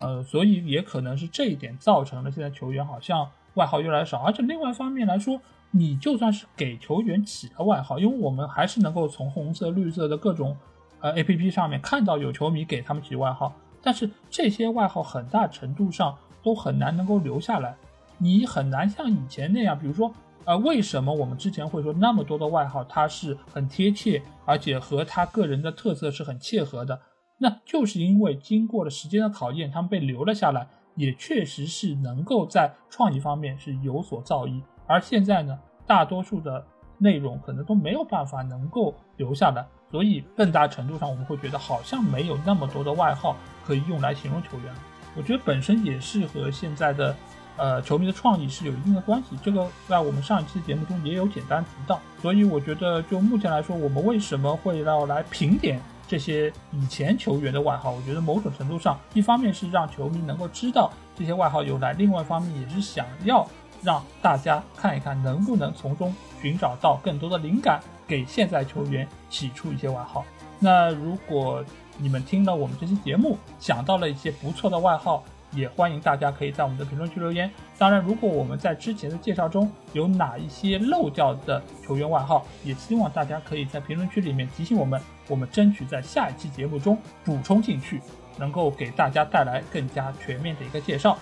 [0.00, 5.40] 呃，所以也可能是这一点造成了现在球员好像外号越来越少，而且另外一方面来说。
[5.76, 10.56] 你就算是给球员起了外号，因为我们还是能够从红色、绿色的各种
[11.00, 13.52] 呃 A P P 上面看到有球迷给他们起外号，
[13.82, 17.74] 但是这些外号很大程度上都很难能够留下来。
[18.18, 27.00] 你很难像以前那样，比如说，呃，为什么我们之前会说那么多的外号它是很贴切，而且和他个人的特色是很切合的？
[27.38, 34.62] 那就是因为经过了时间的考验，他们被留了下来，也确实是能够在创意方面是有所造诣。
[34.86, 36.64] 而现在呢，大多数的
[36.98, 44.72] 内容可能都没有办法能够留下来，所以更大程度上我们会觉得好像没有那么多的外号可以用来形容球员。
[45.16, 47.16] 我觉得本身也是和现在的
[47.56, 49.36] 呃球迷的创意是有一定的关系。
[49.42, 52.00] 这个在我们上一期节目中也有简单提到。
[52.20, 57.90] 所以我觉得就目前来说，我们为什么会要来评点这些以前球员的外号？
[57.90, 63.46] 我觉得某种程度上，一方面是让球迷能够知道这些外号由来，另外一方面也是想要。
[63.82, 70.24] 让大家看一看，能不能从中寻找到更多的灵感，给现在球员起出一些外号。
[70.58, 71.62] 那如果
[71.98, 75.22] 你们听了我们这期节目，想到了一些不错的外号，
[75.52, 77.50] 也欢迎大家可以在我们的评论区留言。
[77.76, 84.98] 当然，如果我们在之前的介绍中有哪一些漏掉的球员外号，也希望大家可以在评论区里面提醒我们，
[85.28, 88.00] 我们争取在下一期节目中补充进去，
[88.38, 91.18] 能够给大家带来更加全面的一个介绍。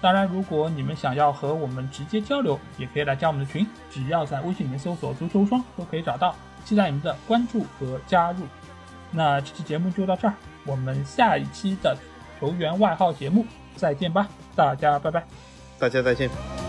[0.00, 6.34] 当然，如果你们想要和我们直接交流，也可以来加我们的群，只要在微信里面搜索“足球双”都可以找到。
[6.64, 8.44] 期待你们的关注和加入。
[9.10, 10.34] 那这期节目就到这儿，
[10.66, 11.96] 我们下一期的
[12.38, 13.44] 球员外号节目
[13.74, 15.24] 再见吧，大家拜拜，
[15.78, 16.67] 大家再见。